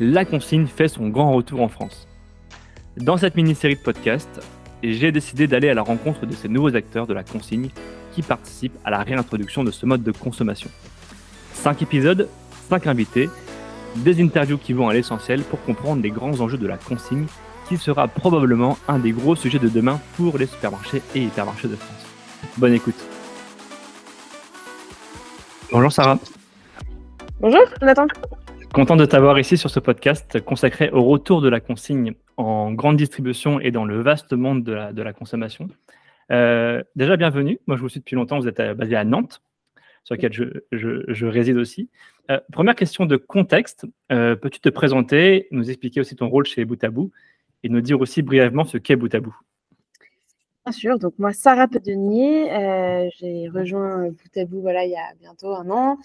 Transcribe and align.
la 0.00 0.24
consigne 0.24 0.66
fait 0.66 0.88
son 0.88 1.08
grand 1.08 1.32
retour 1.32 1.60
en 1.60 1.68
France. 1.68 2.08
Dans 2.96 3.16
cette 3.16 3.36
mini-série 3.36 3.76
de 3.76 3.80
podcasts, 3.80 4.40
j'ai 4.82 5.12
décidé 5.12 5.46
d'aller 5.46 5.68
à 5.68 5.74
la 5.74 5.82
rencontre 5.82 6.26
de 6.26 6.32
ces 6.32 6.48
nouveaux 6.48 6.74
acteurs 6.74 7.06
de 7.06 7.14
la 7.14 7.22
consigne 7.22 7.70
qui 8.12 8.22
participent 8.22 8.78
à 8.84 8.90
la 8.90 9.02
réintroduction 9.02 9.64
de 9.64 9.70
ce 9.70 9.86
mode 9.86 10.02
de 10.02 10.12
consommation. 10.12 10.70
Cinq 11.52 11.82
épisodes, 11.82 12.28
cinq 12.68 12.86
invités, 12.86 13.30
des 13.96 14.22
interviews 14.22 14.58
qui 14.58 14.72
vont 14.72 14.88
à 14.88 14.94
l'essentiel 14.94 15.42
pour 15.42 15.62
comprendre 15.62 16.02
les 16.02 16.10
grands 16.10 16.40
enjeux 16.40 16.58
de 16.58 16.66
la 16.66 16.76
consigne 16.76 17.26
qui 17.68 17.76
sera 17.76 18.08
probablement 18.08 18.76
un 18.88 18.98
des 18.98 19.12
gros 19.12 19.36
sujets 19.36 19.58
de 19.58 19.68
demain 19.68 20.00
pour 20.16 20.36
les 20.36 20.46
supermarchés 20.46 21.02
et 21.14 21.22
hypermarchés 21.22 21.68
de 21.68 21.76
France. 21.76 22.04
Bonne 22.58 22.74
écoute. 22.74 23.00
Bonjour 25.72 25.92
Sarah. 25.92 26.18
Bonjour 27.40 27.64
Nathan. 27.80 28.06
Content 28.74 28.96
de 28.96 29.06
t'avoir 29.06 29.38
ici 29.38 29.56
sur 29.56 29.70
ce 29.70 29.78
podcast 29.78 30.40
consacré 30.40 30.90
au 30.90 31.04
retour 31.04 31.40
de 31.40 31.48
la 31.48 31.60
consigne 31.60 32.14
en 32.36 32.72
grande 32.72 32.96
distribution 32.96 33.60
et 33.60 33.70
dans 33.70 33.84
le 33.84 34.00
vaste 34.00 34.32
monde 34.32 34.64
de 34.64 35.00
la, 35.00 35.12
consommation. 35.12 35.68
Euh, 36.32 36.82
déjà, 36.96 37.16
bienvenue. 37.16 37.60
Moi, 37.68 37.76
je 37.76 37.82
vous 37.82 37.88
suis 37.88 38.00
depuis 38.00 38.16
longtemps. 38.16 38.40
Vous 38.40 38.48
êtes 38.48 38.58
euh, 38.58 38.74
basé 38.74 38.96
à 38.96 39.04
Nantes, 39.04 39.42
sur 40.02 40.16
laquelle 40.16 40.32
je, 40.32 41.24
réside 41.24 41.56
aussi. 41.56 41.88
Euh, 42.32 42.40
première 42.50 42.74
question 42.74 43.06
de 43.06 43.16
contexte. 43.16 43.86
Peux-tu 44.08 44.58
te 44.58 44.70
présenter, 44.70 45.46
nous 45.52 45.70
expliquer 45.70 46.00
aussi 46.00 46.16
ton 46.16 46.28
rôle 46.28 46.44
chez 46.44 46.64
Boutabou 46.64 47.12
et 47.62 47.68
nous 47.68 47.80
dire 47.80 48.00
aussi 48.00 48.22
brièvement 48.22 48.64
ce 48.64 48.76
qu'est 48.76 48.96
Boutabou 48.96 49.36
Bien 50.66 50.72
sûr, 50.72 50.98
donc 50.98 51.12
moi, 51.18 51.34
Sarah 51.34 51.68
Pedenier, 51.68 52.50
euh, 52.50 53.06
j'ai 53.18 53.48
rejoint 53.50 54.08
Boutabou 54.08 54.62
voilà, 54.62 54.84
il 54.86 54.92
y 54.92 54.96
a 54.96 55.12
bientôt 55.20 55.54
un 55.54 55.68
an 55.68 55.98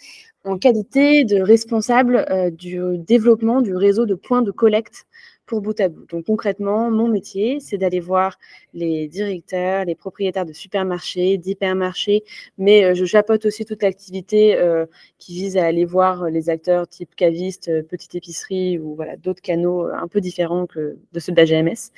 en 0.44 0.58
qualité 0.58 1.24
de 1.24 1.42
responsable 1.42 2.26
euh, 2.30 2.50
du 2.52 2.78
développement 2.98 3.62
du 3.62 3.74
réseau 3.74 4.06
de 4.06 4.16
points 4.16 4.42
de 4.42 4.52
collecte 4.52 5.06
pour 5.46 5.62
bout 5.62 5.80
à 5.80 5.88
bout. 5.88 6.06
Donc 6.10 6.26
concrètement, 6.26 6.92
mon 6.92 7.08
métier, 7.08 7.60
c'est 7.62 7.78
d'aller 7.78 8.02
voir 8.02 8.38
les 8.74 9.08
directeurs, 9.08 9.86
les 9.86 9.96
propriétaires 9.96 10.46
de 10.46 10.52
supermarchés, 10.54 11.38
d'hypermarchés, 11.38 12.24
mais 12.58 12.84
euh, 12.84 12.94
je 12.96 13.06
chapeaute 13.06 13.46
aussi 13.46 13.64
toute 13.66 13.82
l'activité 13.82 14.58
euh, 14.58 14.86
qui 15.20 15.34
vise 15.36 15.56
à 15.58 15.66
aller 15.66 15.86
voir 15.86 16.26
les 16.30 16.50
acteurs 16.50 16.86
type 16.88 17.16
caviste, 17.16 17.70
euh, 17.70 17.82
petite 17.82 18.14
épicerie 18.16 18.78
ou 18.78 18.96
voilà 18.96 19.16
d'autres 19.16 19.42
canaux 19.42 19.86
un 19.86 20.08
peu 20.10 20.20
différents 20.20 20.68
que 20.68 20.98
de 21.14 21.20
ceux 21.20 21.32
de 21.32 21.38
la 21.38 21.46
GMS 21.46 21.92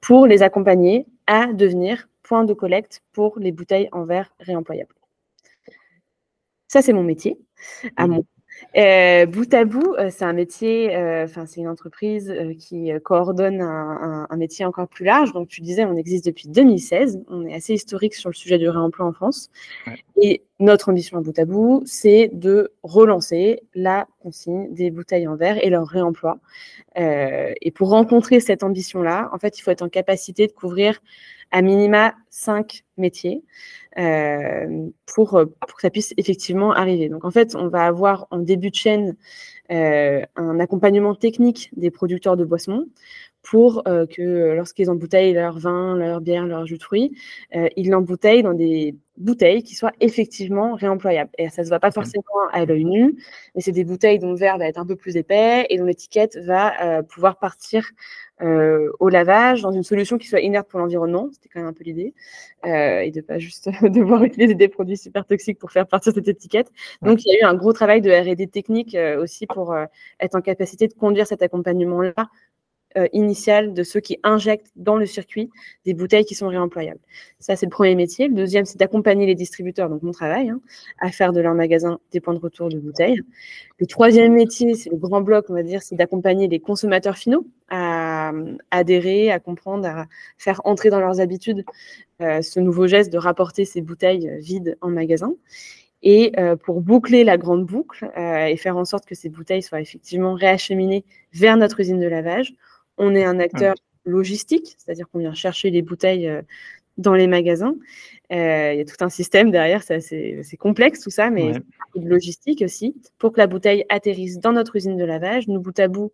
pour 0.00 0.26
les 0.26 0.42
accompagner 0.42 1.06
à 1.28 1.52
devenir 1.52 2.08
point 2.24 2.44
de 2.44 2.54
collecte 2.54 3.02
pour 3.12 3.38
les 3.38 3.52
bouteilles 3.52 3.88
en 3.92 4.04
verre 4.04 4.34
réemployables. 4.40 4.94
Ça, 6.66 6.82
c'est 6.82 6.92
mon 6.92 7.04
métier, 7.04 7.38
à 7.96 8.06
mmh. 8.06 8.10
mon 8.10 8.24
euh, 8.76 9.26
bout 9.26 9.52
à 9.54 9.64
bout, 9.64 9.94
euh, 9.98 10.10
c'est 10.10 10.24
un 10.24 10.32
métier, 10.32 10.94
euh, 10.94 11.24
enfin, 11.24 11.46
c'est 11.46 11.60
une 11.60 11.68
entreprise 11.68 12.32
qui 12.58 12.90
coordonne 13.02 13.60
un, 13.60 14.36
métier 14.36 14.64
encore 14.64 14.88
plus 14.88 15.04
large. 15.04 15.32
Donc, 15.32 15.48
tu 15.48 15.60
disais, 15.60 15.84
on 15.84 15.96
existe 15.96 16.26
depuis 16.26 16.48
2016. 16.48 17.24
On 17.28 17.46
est 17.46 17.54
assez 17.54 17.74
historique 17.74 18.14
sur 18.14 18.30
le 18.30 18.34
sujet 18.34 18.58
du 18.58 18.68
réemploi 18.68 19.06
en 19.06 19.12
France. 19.12 19.50
Et 20.20 20.42
notre 20.60 20.90
ambition 20.90 21.18
à 21.18 21.20
bout 21.20 21.36
à 21.38 21.44
bout, 21.44 21.82
c'est 21.86 22.30
de 22.32 22.72
relancer 22.82 23.60
la 23.74 24.06
consigne 24.20 24.72
des 24.72 24.90
bouteilles 24.90 25.26
en 25.26 25.36
verre 25.36 25.64
et 25.64 25.70
leur 25.70 25.86
réemploi. 25.86 26.38
et 26.96 27.70
pour 27.74 27.90
rencontrer 27.90 28.40
cette 28.40 28.62
ambition-là, 28.62 29.30
en 29.32 29.38
fait, 29.38 29.58
il 29.58 29.62
faut 29.62 29.70
être 29.70 29.82
en 29.82 29.88
capacité 29.88 30.46
de 30.46 30.52
couvrir 30.52 31.00
à 31.50 31.62
minima 31.62 32.14
cinq 32.30 32.84
métiers. 32.96 33.42
Euh, 33.98 34.88
pour, 35.06 35.30
pour, 35.30 35.74
que 35.74 35.82
ça 35.82 35.90
puisse 35.90 36.14
effectivement 36.16 36.72
arriver. 36.72 37.08
Donc 37.08 37.24
en 37.24 37.32
fait, 37.32 37.56
on 37.56 37.68
va 37.68 37.84
avoir 37.86 38.28
en 38.30 38.38
début 38.38 38.70
de 38.70 38.74
chaîne 38.74 39.16
euh, 39.72 40.22
un 40.36 40.60
accompagnement 40.60 41.16
technique 41.16 41.70
des 41.76 41.90
producteurs 41.90 42.36
de 42.36 42.44
boissons 42.44 42.86
pour 43.42 43.82
euh, 43.88 44.06
que 44.06 44.52
lorsqu'ils 44.52 44.88
embouteillent 44.88 45.32
leur 45.32 45.58
vin, 45.58 45.96
leur 45.96 46.20
bière, 46.20 46.46
leur 46.46 46.64
jus 46.64 46.78
de 46.78 46.82
fruits, 46.82 47.16
ils 47.76 47.90
l'embouteillent 47.90 48.42
dans 48.42 48.54
des 48.54 48.94
bouteilles 49.16 49.64
qui 49.64 49.74
soient 49.74 49.92
effectivement 50.00 50.74
réemployables. 50.74 51.30
Et 51.38 51.48
ça 51.48 51.62
ne 51.62 51.64
se 51.64 51.70
voit 51.70 51.80
pas 51.80 51.90
forcément 51.90 52.22
à 52.52 52.64
l'œil 52.66 52.84
nu, 52.84 53.16
mais 53.56 53.62
c'est 53.62 53.72
des 53.72 53.84
bouteilles 53.84 54.20
dont 54.20 54.30
le 54.30 54.38
verre 54.38 54.58
va 54.58 54.68
être 54.68 54.78
un 54.78 54.86
peu 54.86 54.96
plus 54.96 55.16
épais 55.16 55.66
et 55.70 55.78
dont 55.78 55.86
l'étiquette 55.86 56.36
va 56.36 57.02
pouvoir 57.02 57.38
partir 57.38 57.90
euh, 58.42 58.90
au 59.00 59.08
lavage 59.08 59.62
dans 59.62 59.72
une 59.72 59.82
solution 59.82 60.18
qui 60.18 60.28
soit 60.28 60.40
inerte 60.40 60.68
pour 60.68 60.78
l'environnement, 60.78 61.28
c'était 61.32 61.48
quand 61.48 61.60
même 61.60 61.68
un 61.68 61.72
peu 61.72 61.84
l'idée, 61.84 62.14
euh, 62.66 63.00
et 63.00 63.10
de 63.10 63.20
pas 63.20 63.38
juste 63.38 63.68
devoir 63.82 64.22
utiliser 64.24 64.54
des 64.54 64.68
produits 64.68 64.96
super 64.96 65.24
toxiques 65.24 65.58
pour 65.58 65.72
faire 65.72 65.86
partir 65.86 66.12
cette 66.12 66.28
étiquette. 66.28 66.70
Donc 67.02 67.24
il 67.24 67.32
y 67.32 67.36
a 67.36 67.40
eu 67.40 67.50
un 67.50 67.54
gros 67.54 67.72
travail 67.72 68.00
de 68.00 68.10
R&D 68.10 68.46
technique 68.48 68.94
euh, 68.94 69.22
aussi 69.22 69.46
pour 69.46 69.74
être 70.20 70.34
en 70.34 70.40
capacité 70.40 70.88
de 70.88 70.94
conduire 70.94 71.26
cet 71.26 71.42
accompagnement-là 71.42 72.12
euh, 72.16 72.22
initiale 73.12 73.74
de 73.74 73.82
ceux 73.82 74.00
qui 74.00 74.18
injectent 74.22 74.72
dans 74.76 74.96
le 74.96 75.06
circuit 75.06 75.50
des 75.84 75.94
bouteilles 75.94 76.24
qui 76.24 76.34
sont 76.34 76.48
réemployables. 76.48 77.00
Ça, 77.38 77.54
c'est 77.54 77.66
le 77.66 77.70
premier 77.70 77.94
métier. 77.94 78.28
Le 78.28 78.34
deuxième, 78.34 78.64
c'est 78.64 78.78
d'accompagner 78.78 79.26
les 79.26 79.34
distributeurs, 79.34 79.88
donc 79.88 80.02
mon 80.02 80.12
travail, 80.12 80.50
hein, 80.50 80.60
à 80.98 81.10
faire 81.12 81.32
de 81.32 81.40
leur 81.40 81.54
magasin 81.54 82.00
des 82.12 82.20
points 82.20 82.34
de 82.34 82.38
retour 82.38 82.68
de 82.68 82.78
bouteilles. 82.78 83.20
Le 83.78 83.86
troisième 83.86 84.32
métier, 84.32 84.74
c'est 84.74 84.90
le 84.90 84.96
grand 84.96 85.20
bloc, 85.20 85.46
on 85.48 85.54
va 85.54 85.62
dire, 85.62 85.82
c'est 85.82 85.94
d'accompagner 85.94 86.48
les 86.48 86.58
consommateurs 86.60 87.16
finaux 87.16 87.46
à, 87.68 88.32
adhérer, 88.70 89.30
à 89.30 89.38
comprendre, 89.38 89.86
à 89.86 90.06
faire 90.36 90.60
entrer 90.64 90.90
dans 90.90 91.00
leurs 91.00 91.20
habitudes 91.20 91.64
euh, 92.20 92.42
ce 92.42 92.58
nouveau 92.58 92.86
geste 92.86 93.12
de 93.12 93.18
rapporter 93.18 93.64
ces 93.64 93.80
bouteilles 93.80 94.30
vides 94.40 94.76
en 94.80 94.90
magasin. 94.90 95.32
Et 96.02 96.32
euh, 96.38 96.56
pour 96.56 96.80
boucler 96.80 97.24
la 97.24 97.36
grande 97.36 97.66
boucle 97.66 98.08
et 98.16 98.56
faire 98.56 98.76
en 98.76 98.84
sorte 98.84 99.04
que 99.04 99.16
ces 99.16 99.28
bouteilles 99.28 99.62
soient 99.62 99.80
effectivement 99.80 100.34
réacheminées 100.34 101.04
vers 101.32 101.56
notre 101.56 101.80
usine 101.80 101.98
de 101.98 102.06
lavage, 102.06 102.54
on 102.98 103.14
est 103.14 103.24
un 103.24 103.38
acteur 103.38 103.74
logistique, 104.04 104.76
c'est-à-dire 104.78 105.08
qu'on 105.08 105.18
vient 105.18 105.34
chercher 105.34 105.70
les 105.70 105.82
bouteilles 105.82 106.28
euh, 106.28 106.42
dans 106.96 107.14
les 107.14 107.26
magasins. 107.26 107.74
Euh, 108.32 108.72
il 108.74 108.78
y 108.78 108.80
a 108.80 108.84
tout 108.84 109.02
un 109.02 109.08
système 109.08 109.50
derrière, 109.50 109.82
c'est 109.82 110.56
complexe 110.58 111.00
tout 111.00 111.10
ça, 111.10 111.30
mais 111.30 111.52
de 111.94 112.08
logistique 112.08 112.62
aussi, 112.62 112.94
pour 113.18 113.32
que 113.32 113.38
la 113.38 113.46
bouteille 113.46 113.84
atterrisse 113.88 114.38
dans 114.38 114.52
notre 114.52 114.76
usine 114.76 114.96
de 114.96 115.04
lavage, 115.04 115.48
nous 115.48 115.60
bout 115.60 115.78
à 115.78 115.88
bout, 115.88 116.12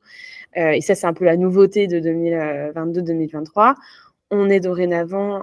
euh, 0.56 0.70
et 0.70 0.80
ça 0.80 0.94
c'est 0.94 1.06
un 1.06 1.14
peu 1.14 1.24
la 1.24 1.36
nouveauté 1.36 1.86
de 1.88 1.98
2022-2023, 1.98 3.74
on 4.34 4.50
est 4.50 4.60
dorénavant 4.60 5.42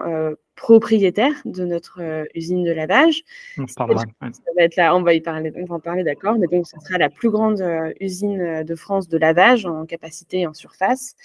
propriétaire 0.56 1.34
de 1.46 1.66
notre 1.66 2.26
usine 2.36 2.64
de 2.64 2.72
lavage. 2.72 3.24
On, 3.58 3.66
va 3.86 4.64
être 4.64 4.76
là, 4.76 4.96
on 4.96 5.02
va 5.02 5.14
y 5.14 5.22
parler, 5.22 5.52
on 5.56 5.66
va 5.66 5.76
en 5.76 5.80
parler 5.80 6.04
d'accord, 6.04 6.38
mais 6.38 6.48
donc 6.48 6.68
ce 6.68 6.80
sera 6.80 6.98
la 6.98 7.10
plus 7.10 7.30
grande 7.30 7.64
usine 8.00 8.64
de 8.64 8.76
France 8.76 9.08
de 9.08 9.18
lavage 9.18 9.66
en 9.66 9.86
capacité 9.86 10.42
et 10.42 10.48
en 10.48 10.54
surface. 10.54 11.16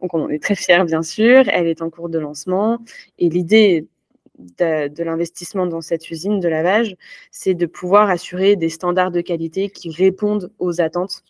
Donc 0.00 0.14
on 0.14 0.24
en 0.24 0.28
est 0.28 0.42
très 0.42 0.54
fiers 0.54 0.84
bien 0.84 1.02
sûr, 1.02 1.48
elle 1.48 1.66
est 1.66 1.82
en 1.82 1.90
cours 1.90 2.08
de 2.08 2.18
lancement 2.18 2.78
et 3.18 3.28
l'idée 3.28 3.86
de, 4.38 5.02
l'investissement 5.02 5.66
dans 5.66 5.80
cette 5.80 6.10
usine 6.10 6.40
de 6.40 6.48
lavage, 6.48 6.94
c'est 7.30 7.54
de 7.54 7.66
pouvoir 7.66 8.10
assurer 8.10 8.56
des 8.56 8.68
standards 8.68 9.10
de 9.10 9.20
qualité 9.20 9.70
qui 9.70 9.90
répondent 9.90 10.52
aux 10.58 10.80
attentes 10.80 11.22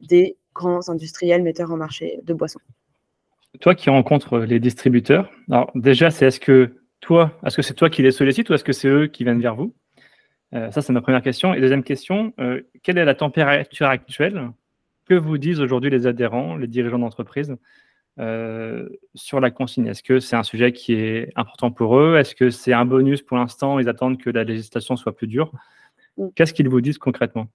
des 0.00 0.36
grands 0.54 0.88
industriels 0.88 1.42
metteurs 1.42 1.70
en 1.72 1.76
marché 1.76 2.20
de 2.22 2.34
boissons. 2.34 2.60
Toi 3.60 3.74
qui 3.74 3.90
rencontres 3.90 4.38
les 4.38 4.60
distributeurs, 4.60 5.30
alors 5.50 5.70
déjà, 5.74 6.10
c'est 6.10 6.26
est-ce 6.26 6.38
que 6.38 6.76
toi, 7.00 7.36
est-ce 7.44 7.56
que 7.56 7.62
c'est 7.62 7.74
toi 7.74 7.90
qui 7.90 8.02
les 8.02 8.12
sollicites 8.12 8.48
ou 8.48 8.54
est-ce 8.54 8.62
que 8.62 8.72
c'est 8.72 8.88
eux 8.88 9.06
qui 9.08 9.24
viennent 9.24 9.40
vers 9.40 9.56
vous? 9.56 9.74
Euh, 10.54 10.70
Ça, 10.70 10.82
c'est 10.82 10.92
ma 10.92 11.00
première 11.00 11.22
question. 11.22 11.52
Et 11.52 11.60
deuxième 11.60 11.82
question, 11.82 12.32
euh, 12.38 12.62
quelle 12.82 12.98
est 12.98 13.04
la 13.04 13.14
température 13.14 13.88
actuelle 13.88 14.50
Que 15.06 15.14
vous 15.14 15.36
disent 15.36 15.60
aujourd'hui 15.60 15.90
les 15.90 16.06
adhérents, 16.06 16.56
les 16.56 16.68
dirigeants 16.68 16.98
d'entreprise 16.98 17.56
euh, 18.20 18.88
sur 19.14 19.40
la 19.40 19.50
consigne? 19.50 19.86
Est-ce 19.86 20.04
que 20.04 20.20
c'est 20.20 20.36
un 20.36 20.44
sujet 20.44 20.72
qui 20.72 20.92
est 20.94 21.32
important 21.34 21.72
pour 21.72 21.98
eux? 21.98 22.16
Est-ce 22.18 22.36
que 22.36 22.50
c'est 22.50 22.72
un 22.72 22.84
bonus 22.84 23.22
pour 23.22 23.36
l'instant? 23.36 23.80
Ils 23.80 23.88
attendent 23.88 24.18
que 24.18 24.30
la 24.30 24.44
législation 24.44 24.96
soit 24.96 25.16
plus 25.16 25.26
dure. 25.26 25.52
Mm. 26.18 26.28
Qu'est-ce 26.36 26.54
qu'ils 26.54 26.68
vous 26.68 26.80
disent 26.80 26.98
concrètement? 26.98 27.48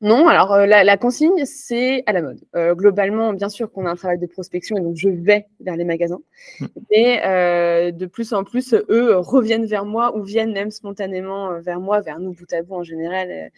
Non, 0.00 0.28
alors 0.28 0.52
euh, 0.52 0.66
la, 0.66 0.96
consigne, 0.96 1.44
c'est 1.46 2.02
à 2.06 2.12
la 2.12 2.20
mode. 2.20 2.40
Euh, 2.56 2.74
globalement, 2.74 3.32
bien 3.32 3.48
sûr 3.48 3.70
qu'on 3.72 3.86
a 3.86 3.90
un 3.90 3.96
travail 3.96 4.18
de 4.18 4.26
prospection 4.26 4.76
et 4.76 4.80
donc 4.80 4.96
je 4.96 5.08
vais 5.08 5.46
vers 5.60 5.76
les 5.76 5.84
magasins. 5.84 6.20
Mm. 6.60 6.66
Mais 6.90 7.22
euh, 7.24 7.90
de 7.90 8.04
plus 8.06 8.32
en 8.34 8.44
plus, 8.44 8.74
eux 8.74 9.16
reviennent 9.16 9.66
vers 9.66 9.84
moi 9.84 10.16
ou 10.16 10.22
viennent 10.22 10.52
même 10.52 10.70
spontanément 10.70 11.58
vers 11.60 11.80
moi, 11.80 12.00
vers 12.00 12.18
nous, 12.18 12.32
bout 12.34 12.52
à 12.52 12.62
bout 12.62 12.74
en 12.74 12.82
général. 12.82 13.50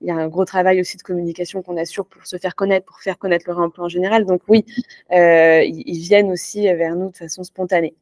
Il 0.00 0.08
y 0.08 0.10
a 0.10 0.16
un 0.16 0.28
gros 0.28 0.44
travail 0.44 0.80
aussi 0.80 0.96
de 0.96 1.02
communication 1.02 1.62
qu'on 1.62 1.76
assure 1.76 2.06
pour 2.06 2.26
se 2.26 2.36
faire 2.38 2.54
connaître, 2.54 2.86
pour 2.86 3.00
faire 3.00 3.16
connaître 3.16 3.46
leur 3.48 3.58
emploi 3.58 3.86
en 3.86 3.88
général. 3.88 4.26
Donc 4.26 4.42
oui, 4.48 4.66
ils 5.10 5.98
viennent 6.00 6.30
aussi 6.30 6.64
vers 6.64 6.96
nous 6.96 7.12
de 7.12 7.16
façon 7.16 7.44
spontanée. 7.44 7.94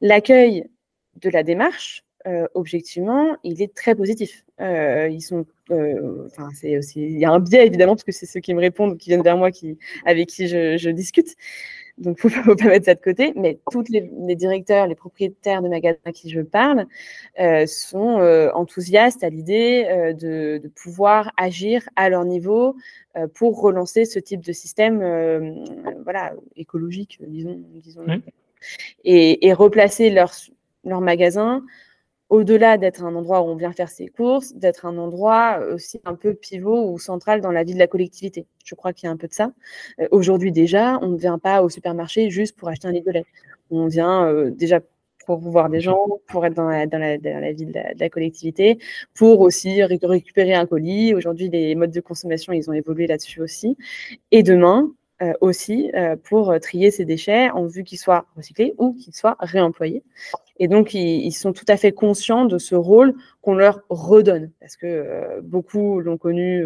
L'accueil 0.00 0.66
de 1.20 1.30
la 1.30 1.42
démarche, 1.42 2.03
euh, 2.26 2.46
objectivement, 2.54 3.36
il 3.44 3.60
est 3.60 3.74
très 3.74 3.94
positif. 3.94 4.44
Euh, 4.60 5.08
ils 5.08 5.20
sont, 5.20 5.44
euh, 5.70 6.26
c'est 6.54 6.78
aussi, 6.78 7.02
il 7.02 7.18
y 7.18 7.24
a 7.24 7.30
un 7.30 7.40
biais 7.40 7.66
évidemment 7.66 7.94
parce 7.94 8.04
que 8.04 8.12
c'est 8.12 8.24
ceux 8.24 8.40
qui 8.40 8.54
me 8.54 8.60
répondent, 8.60 8.96
qui 8.96 9.10
viennent 9.10 9.22
vers 9.22 9.36
moi, 9.36 9.50
qui, 9.50 9.78
avec 10.06 10.28
qui 10.28 10.48
je, 10.48 10.88
discute. 10.90 11.34
Donc, 11.98 12.18
il 12.24 12.30
ne 12.30 12.32
faut, 12.42 12.56
pas 12.56 12.64
mettre 12.64 12.86
ça 12.86 12.94
de 12.94 13.00
côté. 13.00 13.34
Mais 13.36 13.58
tous 13.70 13.84
les, 13.90 14.36
directeurs, 14.36 14.86
les 14.86 14.94
propriétaires 14.94 15.60
de 15.60 15.68
magasins 15.68 15.98
à 16.06 16.12
qui 16.12 16.30
je 16.30 16.40
parle 16.40 16.86
euh, 17.38 17.66
sont 17.66 18.20
enthousiastes 18.54 19.22
à 19.22 19.28
l'idée 19.28 20.14
de, 20.18 20.62
pouvoir 20.74 21.30
agir 21.36 21.82
à 21.94 22.08
leur 22.08 22.24
niveau 22.24 22.74
pour 23.34 23.60
relancer 23.60 24.06
ce 24.06 24.18
type 24.18 24.40
de 24.40 24.52
système 24.52 24.98
voilà, 26.04 26.32
écologique, 26.56 27.18
disons. 27.26 27.60
disons. 27.74 28.06
Et, 29.04 29.46
et, 29.46 29.52
replacer 29.52 30.08
leurs 30.08 30.32
leur 30.84 31.00
magasins 31.00 31.62
au-delà 32.34 32.78
d'être 32.78 33.04
un 33.04 33.14
endroit 33.14 33.42
où 33.42 33.44
on 33.44 33.54
vient 33.54 33.72
faire 33.72 33.88
ses 33.88 34.08
courses, 34.08 34.54
d'être 34.54 34.86
un 34.86 34.98
endroit 34.98 35.58
euh, 35.60 35.76
aussi 35.76 36.00
un 36.04 36.16
peu 36.16 36.34
pivot 36.34 36.90
ou 36.90 36.98
central 36.98 37.40
dans 37.40 37.52
la 37.52 37.62
vie 37.62 37.74
de 37.74 37.78
la 37.78 37.86
collectivité. 37.86 38.44
Je 38.64 38.74
crois 38.74 38.92
qu'il 38.92 39.06
y 39.06 39.08
a 39.08 39.12
un 39.12 39.16
peu 39.16 39.28
de 39.28 39.32
ça. 39.32 39.52
Euh, 40.00 40.08
aujourd'hui 40.10 40.50
déjà, 40.50 40.98
on 41.00 41.10
ne 41.10 41.16
vient 41.16 41.38
pas 41.38 41.62
au 41.62 41.68
supermarché 41.68 42.30
juste 42.30 42.56
pour 42.56 42.68
acheter 42.68 42.88
un 42.88 42.92
litre 42.92 43.06
de 43.06 43.12
lait. 43.12 43.26
On 43.70 43.86
vient 43.86 44.26
euh, 44.26 44.50
déjà 44.50 44.80
pour 45.26 45.38
voir 45.38 45.70
des 45.70 45.80
gens, 45.80 46.04
pour 46.26 46.44
être 46.44 46.54
dans 46.54 46.68
la, 46.68 46.86
dans 46.86 46.98
la, 46.98 47.18
dans 47.18 47.40
la 47.40 47.52
vie 47.52 47.66
de 47.66 47.72
la, 47.72 48.08
collectivité, 48.10 48.78
pour 49.14 49.40
aussi 49.40 49.82
récupérer 49.84 50.54
un 50.54 50.66
colis. 50.66 51.14
Aujourd'hui, 51.14 51.48
les 51.48 51.76
modes 51.76 51.92
de 51.92 52.00
consommation, 52.00 52.52
ils 52.52 52.68
ont 52.68 52.74
évolué 52.74 53.06
là-dessus 53.06 53.40
aussi. 53.40 53.78
Et 54.32 54.42
demain, 54.42 54.92
euh, 55.22 55.32
aussi 55.40 55.90
pour 56.24 56.52
trier 56.60 56.90
ces 56.90 57.06
déchets 57.06 57.48
en 57.50 57.64
vue 57.64 57.84
qu'ils 57.84 57.98
soient 57.98 58.26
recyclés 58.36 58.74
ou 58.76 58.92
qu'ils 58.92 59.14
soient 59.14 59.36
réemployés. 59.38 60.02
Et 60.58 60.68
donc, 60.68 60.94
ils, 60.94 61.32
sont 61.32 61.52
tout 61.52 61.64
à 61.66 61.76
fait 61.76 61.92
conscients 61.92 62.44
de 62.44 62.58
ce 62.58 62.74
rôle 62.76 63.14
qu'on 63.42 63.54
leur 63.54 63.80
redonne, 63.88 64.52
parce 64.60 64.76
que 64.76 65.40
beaucoup 65.42 66.00
l'ont 66.00 66.16
connu 66.16 66.64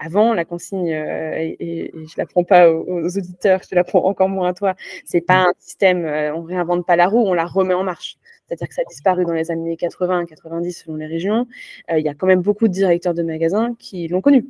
avant. 0.00 0.34
La 0.34 0.44
consigne, 0.44 0.88
et, 0.88 1.92
je 1.94 2.14
la 2.18 2.26
prends 2.26 2.42
pas 2.42 2.70
aux, 2.70 3.16
auditeurs, 3.16 3.60
je 3.62 3.68
te 3.68 3.74
la 3.76 3.84
prends 3.84 4.04
encore 4.04 4.28
moins 4.28 4.48
à 4.48 4.54
toi. 4.54 4.74
C'est 5.04 5.20
pas 5.20 5.46
un 5.48 5.52
système, 5.60 6.04
on 6.34 6.42
réinvente 6.42 6.84
pas 6.84 6.96
la 6.96 7.06
roue, 7.06 7.24
on 7.24 7.34
la 7.34 7.46
remet 7.46 7.74
en 7.74 7.84
marche. 7.84 8.18
C'est-à-dire 8.46 8.68
que 8.68 8.74
ça 8.74 8.82
a 8.82 8.84
disparu 8.84 9.24
dans 9.24 9.32
les 9.32 9.50
années 9.50 9.76
80, 9.76 10.26
90 10.26 10.72
selon 10.72 10.96
les 10.96 11.06
régions. 11.06 11.46
Il 11.90 12.04
y 12.04 12.08
a 12.08 12.14
quand 12.14 12.26
même 12.26 12.42
beaucoup 12.42 12.68
de 12.68 12.72
directeurs 12.72 13.14
de 13.14 13.22
magasins 13.22 13.74
qui 13.78 14.08
l'ont 14.08 14.20
connu 14.20 14.46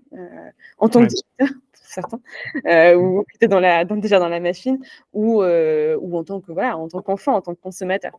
en 0.78 0.88
tant 0.88 1.02
que 1.02 1.06
directeur 1.06 1.48
certains, 1.86 2.20
euh, 2.66 2.94
ou 2.94 3.24
qui 3.24 3.36
étaient 3.36 3.48
dans 3.48 3.60
la, 3.60 3.84
déjà 3.84 4.18
dans 4.18 4.28
la 4.28 4.40
machine, 4.40 4.78
ou, 5.12 5.42
euh, 5.42 5.96
ou 6.00 6.16
en 6.16 6.24
tant 6.24 6.40
que 6.40 6.52
voilà, 6.52 6.76
en 6.76 6.88
tant 6.88 7.00
qu'enfant, 7.00 7.34
en 7.34 7.40
tant 7.40 7.54
que 7.54 7.60
consommateur. 7.60 8.12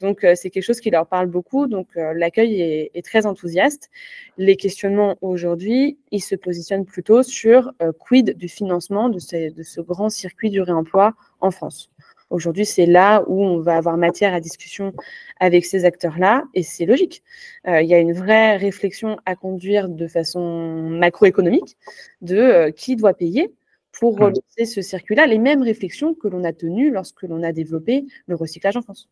Donc 0.00 0.24
euh, 0.24 0.34
c'est 0.34 0.50
quelque 0.50 0.64
chose 0.64 0.80
qui 0.80 0.90
leur 0.90 1.06
parle 1.06 1.26
beaucoup. 1.26 1.66
Donc 1.66 1.88
l'accueil 1.94 2.60
est, 2.94 3.04
très 3.04 3.26
enthousiaste. 3.26 3.90
Les 4.38 4.56
questionnements 4.56 5.16
aujourd'hui, 5.22 5.98
ils 6.12 6.20
se 6.20 6.36
positionnent 6.36 6.84
plutôt 6.84 7.22
sur 7.22 7.72
quid 7.98 8.36
du 8.36 8.48
financement 8.48 9.08
de, 9.08 9.18
de 9.50 9.62
ce 9.62 9.80
grand 9.80 10.08
circuit 10.08 10.50
du 10.50 10.60
réemploi 10.60 11.14
en 11.40 11.50
France? 11.50 11.91
Aujourd'hui, 12.32 12.64
c'est 12.64 12.86
là 12.86 13.22
où 13.26 13.44
on 13.44 13.60
va 13.60 13.76
avoir 13.76 13.98
matière 13.98 14.32
à 14.32 14.40
discussion 14.40 14.94
avec 15.38 15.66
ces 15.66 15.84
acteurs-là, 15.84 16.44
et 16.54 16.62
c'est 16.62 16.86
logique. 16.86 17.22
Euh, 17.68 17.82
il 17.82 17.88
y 17.88 17.94
a 17.94 17.98
une 17.98 18.14
vraie 18.14 18.56
réflexion 18.56 19.18
à 19.26 19.36
conduire 19.36 19.90
de 19.90 20.08
façon 20.08 20.88
macroéconomique 20.90 21.76
de 22.22 22.38
euh, 22.38 22.70
qui 22.70 22.96
doit 22.96 23.12
payer 23.12 23.52
pour 23.92 24.18
relancer 24.18 24.64
ce 24.64 24.80
circuit-là, 24.80 25.26
les 25.26 25.38
mêmes 25.38 25.62
réflexions 25.62 26.14
que 26.14 26.26
l'on 26.26 26.42
a 26.44 26.54
tenues 26.54 26.90
lorsque 26.90 27.22
l'on 27.24 27.42
a 27.42 27.52
développé 27.52 28.06
le 28.26 28.34
recyclage 28.34 28.78
en 28.78 28.82
France. 28.82 29.10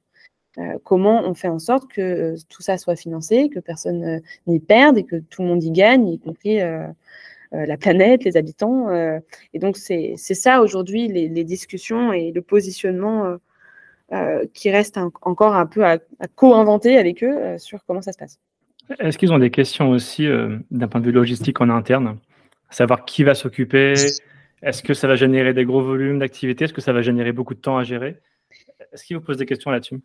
Euh, 0.56 0.78
comment 0.82 1.22
on 1.22 1.34
fait 1.34 1.48
en 1.48 1.58
sorte 1.58 1.92
que 1.92 2.36
tout 2.48 2.62
ça 2.62 2.78
soit 2.78 2.96
financé, 2.96 3.50
que 3.50 3.60
personne 3.60 4.22
n'y 4.46 4.60
perde 4.60 4.96
et 4.96 5.04
que 5.04 5.16
tout 5.16 5.42
le 5.42 5.48
monde 5.48 5.62
y 5.62 5.70
gagne, 5.70 6.08
y 6.08 6.18
compris 6.18 6.58
la 7.52 7.76
planète, 7.76 8.24
les 8.24 8.36
habitants. 8.36 8.88
Euh, 8.88 9.18
et 9.52 9.58
donc, 9.58 9.76
c'est 9.76 10.16
ça 10.16 10.62
aujourd'hui, 10.62 11.08
les, 11.08 11.44
discussions 11.44 12.12
et 12.12 12.32
le 12.32 12.42
positionnement 12.42 13.36
euh, 14.12 14.44
qui 14.54 14.70
reste 14.70 14.98
encore 15.22 15.54
un 15.54 15.66
peu 15.66 15.84
à, 15.84 15.98
co-inventer 16.34 16.98
avec 16.98 17.22
eux 17.24 17.58
sur 17.58 17.84
comment 17.84 18.02
ça 18.02 18.12
se 18.12 18.18
passe. 18.18 18.38
Est-ce 18.98 19.18
qu'ils 19.18 19.32
ont 19.32 19.38
des 19.38 19.50
questions 19.50 19.90
aussi 19.90 20.26
d'un 20.70 20.88
point 20.88 21.00
de 21.00 21.06
vue 21.06 21.12
logistique 21.12 21.60
en 21.60 21.68
interne? 21.68 22.18
Savoir 22.70 23.04
qui 23.04 23.24
va 23.24 23.34
s'occuper? 23.34 23.94
Est-ce 24.62 24.82
que 24.82 24.94
ça 24.94 25.08
va 25.08 25.16
générer 25.16 25.54
des 25.54 25.64
gros 25.64 25.82
volumes 25.82 26.18
d'activité 26.18 26.64
Est-ce 26.64 26.72
que 26.72 26.80
ça 26.80 26.92
va 26.92 27.02
générer 27.02 27.32
beaucoup 27.32 27.54
de 27.54 27.60
temps 27.60 27.78
à 27.78 27.84
gérer? 27.84 28.20
Est-ce 28.92 29.04
qu'ils 29.04 29.16
vous 29.16 29.22
posent 29.22 29.38
des 29.38 29.46
questions 29.46 29.70
là-dessus? 29.70 30.00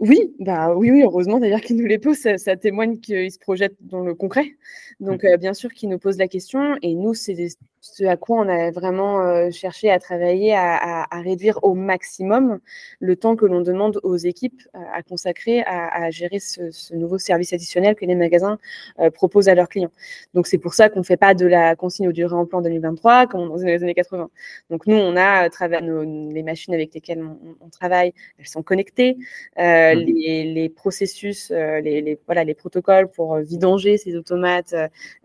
Oui, 0.00 0.34
bah 0.38 0.74
oui, 0.74 0.90
oui, 0.90 1.02
heureusement 1.02 1.40
d'ailleurs 1.40 1.60
qu'il 1.60 1.76
nous 1.76 1.86
les 1.86 1.98
pose, 1.98 2.18
ça, 2.18 2.56
témoigne 2.56 2.98
qu'il 3.00 3.30
se 3.32 3.38
projette 3.38 3.74
dans 3.80 4.00
le 4.00 4.14
concret. 4.14 4.56
Donc 5.00 5.24
mmh. 5.24 5.36
bien 5.38 5.54
sûr 5.54 5.72
qu'il 5.72 5.88
nous 5.88 5.98
pose 5.98 6.18
la 6.18 6.28
question 6.28 6.76
et 6.82 6.94
nous, 6.94 7.14
c'est 7.14 7.34
ce 7.80 8.04
à 8.04 8.16
quoi 8.16 8.40
on 8.40 8.48
a 8.48 8.70
vraiment 8.70 9.20
euh, 9.20 9.50
cherché 9.50 9.90
à 9.90 9.98
travailler, 9.98 10.54
à, 10.54 11.06
réduire 11.22 11.58
au 11.62 11.74
maximum 11.74 12.58
le 13.00 13.16
temps 13.16 13.36
que 13.36 13.46
l'on 13.46 13.60
demande 13.60 14.00
aux 14.02 14.16
équipes 14.16 14.62
euh, 14.74 14.78
à 14.92 15.02
consacrer 15.02 15.62
à, 15.62 16.10
gérer 16.10 16.38
ce, 16.40 16.94
nouveau 16.94 17.18
service 17.18 17.52
additionnel 17.52 17.94
que 17.94 18.04
les 18.04 18.14
magasins 18.14 18.58
euh, 18.98 19.10
proposent 19.10 19.48
à 19.48 19.54
leurs 19.54 19.68
clients. 19.68 19.90
Donc 20.34 20.46
c'est 20.46 20.58
pour 20.58 20.74
ça 20.74 20.88
qu'on 20.88 21.00
ne 21.00 21.04
fait 21.04 21.16
pas 21.16 21.34
de 21.34 21.46
la 21.46 21.76
consigne 21.76 22.08
au 22.08 22.12
durée 22.12 22.34
en 22.34 22.46
plan 22.46 22.60
2023 22.62 23.26
comme 23.26 23.48
dans 23.48 23.56
les 23.56 23.82
années 23.82 23.94
80. 23.94 24.30
Donc 24.70 24.86
nous, 24.86 24.96
on 24.96 25.16
a 25.16 25.24
à 25.24 25.50
travers 25.50 25.80
les 25.80 26.42
machines 26.42 26.74
avec 26.74 26.94
lesquelles 26.94 27.22
on, 27.22 27.68
travaille, 27.68 28.12
elles 28.38 28.46
sont 28.46 28.62
connectées, 28.62 29.16
mmh. 29.56 29.60
les, 29.60 30.72
processus, 30.74 31.50
les, 31.50 32.18
voilà, 32.26 32.44
les 32.44 32.54
protocoles 32.54 33.08
pour 33.08 33.36
vidanger 33.36 33.98
ces 33.98 34.16
automates, 34.16 34.74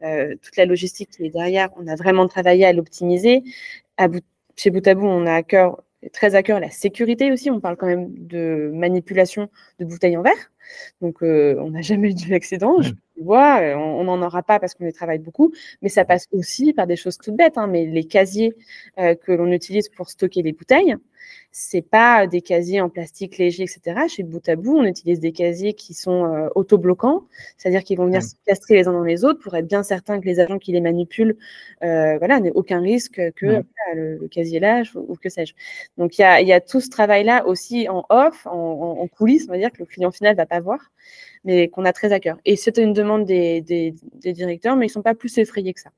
toute 0.01 0.57
la 0.57 0.65
logistique 0.65 1.09
qui 1.11 1.25
est 1.25 1.29
derrière, 1.29 1.69
on 1.77 1.87
a 1.87 1.95
vraiment 1.95 2.27
travaillé 2.27 2.43
à 2.61 2.73
l'optimiser. 2.73 3.43
Chez 4.55 4.69
Bout 4.69 4.87
à 4.87 4.93
Bout, 4.95 5.07
on 5.07 5.25
a 5.25 5.33
à 5.33 5.43
cœur, 5.43 5.83
très 6.13 6.35
à 6.35 6.43
cœur 6.43 6.59
la 6.59 6.69
sécurité 6.69 7.31
aussi. 7.31 7.49
On 7.49 7.59
parle 7.59 7.77
quand 7.77 7.87
même 7.87 8.13
de 8.27 8.71
manipulation 8.73 9.49
de 9.79 9.85
bouteilles 9.85 10.17
en 10.17 10.21
verre. 10.21 10.52
Donc, 11.01 11.21
euh, 11.23 11.55
on 11.59 11.71
n'a 11.71 11.81
jamais 11.81 12.11
eu 12.11 12.29
d'accident. 12.29 12.81
Je 12.81 12.93
vois, 13.21 13.61
euh, 13.61 13.75
on 13.75 14.03
n'en 14.05 14.21
aura 14.21 14.43
pas 14.43 14.59
parce 14.59 14.73
qu'on 14.73 14.85
y 14.85 14.93
travaille 14.93 15.19
beaucoup, 15.19 15.53
mais 15.81 15.89
ça 15.89 16.05
passe 16.05 16.27
aussi 16.31 16.73
par 16.73 16.87
des 16.87 16.95
choses 16.95 17.17
toutes 17.17 17.35
bêtes. 17.35 17.57
Hein. 17.57 17.67
mais 17.67 17.85
les 17.85 18.05
casiers 18.05 18.55
euh, 18.99 19.15
que 19.15 19.31
l'on 19.31 19.51
utilise 19.51 19.89
pour 19.89 20.09
stocker 20.09 20.41
les 20.41 20.53
bouteilles, 20.53 20.95
c'est 21.51 21.83
pas 21.83 22.25
des 22.25 22.41
casiers 22.41 22.81
en 22.81 22.89
plastique 22.89 23.37
léger, 23.37 23.63
etc. 23.63 24.07
Chez 24.07 24.23
Bout 24.23 24.47
à 24.49 24.55
Bout, 24.55 24.77
on 24.77 24.83
utilise 24.83 25.19
des 25.19 25.31
casiers 25.31 25.73
qui 25.73 25.93
sont 25.93 26.25
euh, 26.25 26.49
autobloquants, 26.55 27.25
c'est-à-dire 27.57 27.83
qu'ils 27.83 27.97
vont 27.97 28.05
venir 28.05 28.23
se 28.23 28.33
castrer 28.47 28.75
les 28.75 28.87
uns 28.87 28.93
dans 28.93 29.03
les 29.03 29.23
autres 29.23 29.39
pour 29.39 29.55
être 29.55 29.67
bien 29.67 29.83
certain 29.83 30.19
que 30.19 30.25
les 30.25 30.39
agents 30.39 30.57
qui 30.57 30.71
les 30.71 30.81
manipulent, 30.81 31.37
euh, 31.83 32.17
voilà, 32.17 32.39
n'aient 32.39 32.51
aucun 32.51 32.79
risque 32.81 33.21
que 33.35 33.63
le, 33.93 34.27
casier 34.31 34.59
lâche 34.59 34.95
ou, 34.95 35.15
que 35.15 35.29
sais-je. 35.29 35.53
Donc 35.97 36.17
il 36.17 36.21
y 36.21 36.53
a, 36.53 36.61
tout 36.61 36.81
ce 36.81 36.89
travail-là 36.89 37.45
aussi 37.45 37.87
en 37.87 38.03
off, 38.09 38.47
en, 38.47 39.07
coulisses, 39.07 39.45
on 39.47 39.51
va 39.51 39.59
dire 39.59 39.71
que 39.71 39.79
le 39.79 39.85
client 39.85 40.11
final 40.11 40.35
va 40.35 40.47
pas 40.47 40.52
voir, 40.59 40.79
mais 41.43 41.67
qu'on 41.67 41.85
a 41.85 41.93
très 41.93 42.11
à 42.13 42.19
cœur. 42.19 42.37
Et 42.45 42.55
c'était 42.55 42.83
une 42.83 42.93
demande 42.93 43.25
des, 43.25 43.61
des 43.61 44.33
directeurs, 44.33 44.75
mais 44.75 44.87
ils 44.87 44.89
sont 44.89 45.01
pas 45.01 45.15
plus 45.15 45.37
effrayés 45.37 45.73
que 45.73 45.81
ça. 45.81 45.91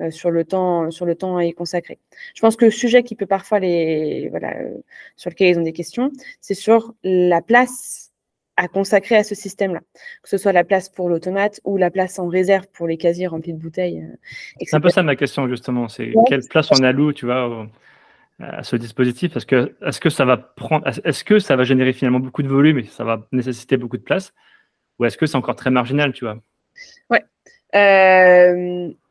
Euh, 0.00 0.10
sur 0.10 0.30
le 0.30 0.44
temps 0.44 0.90
sur 0.90 1.06
le 1.06 1.14
temps 1.14 1.38
à 1.38 1.44
y 1.46 1.54
consacrer. 1.54 1.98
Je 2.34 2.42
pense 2.42 2.54
que 2.56 2.66
le 2.66 2.70
sujet 2.70 3.02
qui 3.02 3.14
peut 3.14 3.24
parfois 3.24 3.60
les 3.60 4.28
voilà 4.28 4.54
euh, 4.58 4.76
sur 5.16 5.30
lequel 5.30 5.48
ils 5.48 5.58
ont 5.58 5.62
des 5.62 5.72
questions, 5.72 6.12
c'est 6.42 6.52
sur 6.52 6.92
la 7.02 7.40
place 7.40 8.12
à 8.58 8.68
consacrer 8.68 9.16
à 9.16 9.24
ce 9.24 9.34
système-là, 9.34 9.80
que 10.22 10.28
ce 10.28 10.36
soit 10.36 10.52
la 10.52 10.64
place 10.64 10.90
pour 10.90 11.08
l'automate 11.08 11.62
ou 11.64 11.78
la 11.78 11.90
place 11.90 12.18
en 12.18 12.28
réserve 12.28 12.66
pour 12.74 12.86
les 12.86 12.98
casiers 12.98 13.26
remplis 13.26 13.54
de 13.54 13.58
bouteilles. 13.58 14.02
Euh, 14.02 14.16
c'est 14.60 14.76
un 14.76 14.80
peu 14.80 14.90
ça 14.90 15.02
ma 15.02 15.16
question 15.16 15.48
justement, 15.48 15.88
c'est 15.88 16.12
quelle 16.26 16.46
place 16.46 16.68
on 16.72 16.82
alloue, 16.82 17.14
tu 17.14 17.24
vois, 17.24 17.66
à 18.38 18.62
ce 18.62 18.76
dispositif? 18.76 19.36
Est-ce 19.36 19.46
que, 19.46 19.76
est 19.80 20.00
que 20.00 20.10
ça 20.10 20.24
va 20.24 20.36
prendre, 20.36 20.86
est-ce 20.86 21.24
que 21.24 21.38
ça 21.38 21.56
va 21.56 21.64
générer 21.64 21.92
finalement 21.92 22.20
beaucoup 22.20 22.42
de 22.42 22.48
volume 22.48 22.78
et 22.78 22.84
ça 22.84 23.04
va 23.04 23.26
nécessiter 23.32 23.76
beaucoup 23.76 23.96
de 23.96 24.02
place, 24.02 24.32
ou 24.98 25.04
est-ce 25.04 25.16
que 25.16 25.26
c'est 25.26 25.36
encore 25.36 25.56
très 25.56 25.70
marginal, 25.70 26.12
tu 26.12 26.24
vois? 26.24 26.38
Ouais, 27.10 27.24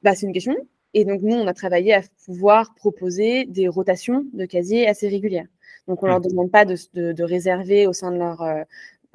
bah, 0.04 0.16
c'est 0.16 0.26
une 0.26 0.34
question. 0.34 0.56
Et 0.94 1.04
donc, 1.04 1.22
nous, 1.22 1.36
on 1.36 1.48
a 1.48 1.54
travaillé 1.54 1.94
à 1.94 2.02
pouvoir 2.26 2.74
proposer 2.76 3.46
des 3.46 3.68
rotations 3.68 4.26
de 4.34 4.46
casiers 4.46 4.88
assez 4.88 5.10
régulières. 5.10 5.48
Donc, 5.88 6.02
on 6.02 6.06
ne 6.06 6.12
leur 6.12 6.20
mmh. 6.20 6.30
demande 6.30 6.52
pas 6.52 6.66
de, 6.66 7.24
réserver 7.24 7.86
au 7.86 7.94
sein 7.94 8.12
de 8.12 8.18
leur, 8.18 8.42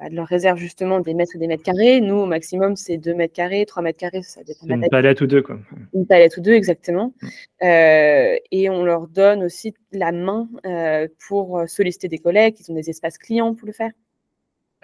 bah, 0.01 0.09
de 0.09 0.15
leur 0.15 0.25
réserve 0.25 0.57
justement 0.57 0.99
des 0.99 1.13
mètres 1.13 1.35
et 1.35 1.37
des 1.37 1.45
mètres 1.45 1.61
carrés. 1.61 2.01
Nous, 2.01 2.15
au 2.15 2.25
maximum, 2.25 2.75
c'est 2.75 2.97
2 2.97 3.13
mètres 3.13 3.35
carrés, 3.35 3.67
3 3.67 3.83
mètres 3.83 3.99
carrés, 3.99 4.23
ça 4.23 4.41
dépend. 4.43 4.65
Une 4.65 4.89
palette 4.89 5.21
ou 5.21 5.27
deux, 5.27 5.43
quoi. 5.43 5.59
Une 5.93 6.07
palette 6.07 6.37
ou 6.37 6.41
deux, 6.41 6.53
exactement. 6.53 7.13
Mmh. 7.21 7.27
Euh, 7.65 8.35
et 8.49 8.69
on 8.71 8.83
leur 8.83 9.07
donne 9.07 9.43
aussi 9.43 9.75
la 9.91 10.11
main 10.11 10.49
euh, 10.65 11.07
pour 11.27 11.61
solliciter 11.67 12.07
des 12.07 12.17
collègues. 12.17 12.55
Ils 12.59 12.71
ont 12.71 12.75
des 12.75 12.89
espaces 12.89 13.19
clients 13.19 13.53
pour 13.53 13.67
le 13.67 13.73
faire. 13.73 13.91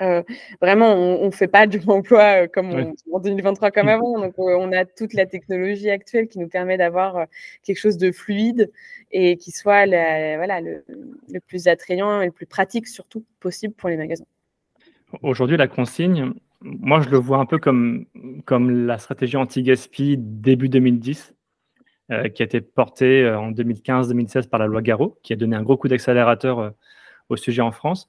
Euh, 0.02 0.22
vraiment, 0.62 0.94
on 0.94 1.26
ne 1.26 1.32
fait 1.32 1.48
pas 1.48 1.66
de 1.66 1.80
l'emploi 1.88 2.44
euh, 2.44 2.48
comme 2.48 2.94
en 3.12 3.20
2023 3.20 3.72
comme 3.72 3.90
avant. 3.90 4.20
Donc, 4.20 4.36
on 4.38 4.72
a 4.72 4.86
toute 4.86 5.14
la 5.16 5.26
technologie 5.26 5.90
actuelle 5.90 6.28
qui 6.28 6.38
nous 6.38 6.48
permet 6.48 6.78
d'avoir 6.78 7.26
quelque 7.64 7.80
chose 7.80 7.98
de 7.98 8.12
fluide 8.12 8.72
et 9.12 9.38
qui 9.38 9.50
soit 9.50 9.88
voilà, 9.88 10.62
le, 10.62 10.84
plus 11.48 11.68
attrayant 11.68 12.22
et 12.22 12.28
le 12.28 12.32
plus 12.32 12.46
pratique 12.46 12.88
surtout 12.88 13.26
possible 13.40 13.74
pour 13.74 13.90
les 13.90 13.98
magasins. 13.98 14.26
Aujourd'hui, 15.22 15.58
la 15.58 15.68
consigne, 15.68 16.34
moi, 16.62 17.02
je 17.02 17.10
le 17.10 17.18
vois 17.18 17.38
un 17.38 17.46
peu 17.46 17.60
comme, 17.60 18.06
comme 18.46 18.86
la 18.86 18.98
stratégie 18.98 19.38
anti-gaspi 19.38 20.18
début 20.18 20.70
2010. 20.70 21.34
qui 22.34 22.42
a 22.42 22.46
été 22.46 22.62
porté 22.62 23.30
en 23.30 23.52
2015-2016 23.52 24.48
par 24.48 24.60
la 24.60 24.68
loi 24.68 24.82
Garot, 24.82 25.18
qui 25.24 25.34
a 25.34 25.36
donné 25.36 25.58
un 25.58 25.64
gros 25.64 25.76
coup 25.76 25.90
d'accélérateur 25.90 26.74
au 27.28 27.36
sujet 27.36 27.62
en 27.62 27.72
France. 27.72 28.08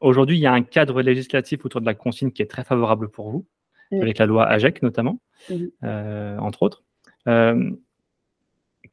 Aujourd'hui, 0.00 0.38
il 0.38 0.40
y 0.40 0.46
a 0.46 0.52
un 0.52 0.62
cadre 0.62 1.02
législatif 1.02 1.66
autour 1.66 1.82
de 1.82 1.86
la 1.86 1.94
consigne 1.94 2.30
qui 2.30 2.40
est 2.40 2.50
très 2.50 2.64
favorable 2.64 3.10
pour 3.10 3.30
vous, 3.30 3.46
avec 3.92 4.16
la 4.18 4.26
loi 4.26 4.46
AGEC 4.46 4.82
notamment, 4.82 5.20
entre 5.82 6.62
autres. 6.62 6.82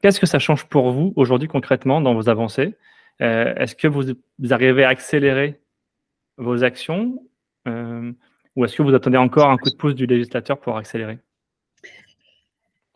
Qu'est-ce 0.02 0.20
que 0.20 0.26
ça 0.26 0.38
change 0.38 0.66
pour 0.66 0.90
vous 0.90 1.14
aujourd'hui 1.16 1.48
concrètement 1.48 2.02
dans 2.02 2.14
vos 2.14 2.28
avancées? 2.28 2.74
Est-ce 3.18 3.74
que 3.74 3.88
vous, 3.88 4.12
arrivez 4.50 4.84
à 4.84 4.90
accélérer 4.90 5.61
vos 6.36 6.64
actions 6.64 7.18
ou 8.56 8.64
est-ce 8.64 8.76
que 8.76 8.82
vous 8.82 8.94
attendez 8.94 9.16
encore 9.16 9.48
un 9.50 9.56
coup 9.56 9.70
de 9.70 9.76
pouce 9.76 9.94
du 9.94 10.06
législateur 10.06 10.60
pour 10.60 10.76
accélérer? 10.76 11.18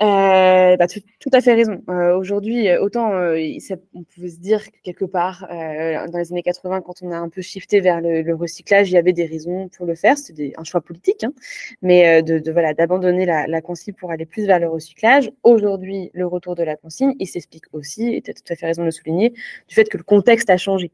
Euh, 0.03 0.77
bah, 0.77 0.87
tout, 0.89 1.31
à 1.33 1.41
fait 1.41 1.55
raison. 1.55 1.83
Euh, 1.89 2.17
aujourd'hui, 2.17 2.69
euh, 2.69 2.83
autant 2.83 3.13
on 3.13 4.03
pouvait 4.03 4.29
se 4.29 4.39
dire 4.39 4.63
que 4.71 4.77
quelque 4.83 5.07
part, 5.07 5.47
dans 5.49 6.19
les 6.19 6.33
années 6.33 6.43
80, 6.43 6.83
quand 6.83 7.03
on 7.03 7.11
a 7.13 7.17
un 7.17 7.29
peu 7.29 7.41
shifté 7.41 7.81
vers 7.81 8.01
le, 8.01 8.35
recyclage, 8.35 8.91
il 8.91 8.95
y 8.95 8.99
avait 8.99 9.15
des 9.15 9.25
raisons 9.25 9.69
pour 9.69 9.87
le 9.87 9.95
faire. 9.95 10.19
C'était 10.19 10.53
un 10.59 10.65
choix 10.65 10.81
politique, 10.83 11.25
hein. 11.25 11.33
mais 11.81 12.23
de, 12.23 12.51
voilà 12.51 12.75
d'abandonner 12.75 13.25
la, 13.25 13.47
la, 13.47 13.61
consigne 13.63 13.95
pour 13.95 14.11
aller 14.11 14.27
plus 14.27 14.47
vers 14.47 14.59
le 14.59 14.69
recyclage. 14.69 15.31
Aujourd'hui, 15.43 16.11
le 16.13 16.27
retour 16.27 16.55
de 16.55 16.63
la 16.63 16.77
consigne, 16.77 17.15
il 17.19 17.27
s'explique 17.27 17.65
aussi, 17.73 18.15
et 18.15 18.21
tu 18.21 18.31
as 18.31 18.35
tout 18.35 18.53
à 18.53 18.57
fait 18.57 18.67
raison 18.67 18.83
de 18.83 18.87
le 18.87 18.93
souligner, 18.93 19.31
du 19.31 19.75
fait 19.75 19.89
que 19.89 19.97
le 19.97 20.05
contexte 20.05 20.51
a 20.51 20.59
changé. 20.59 20.91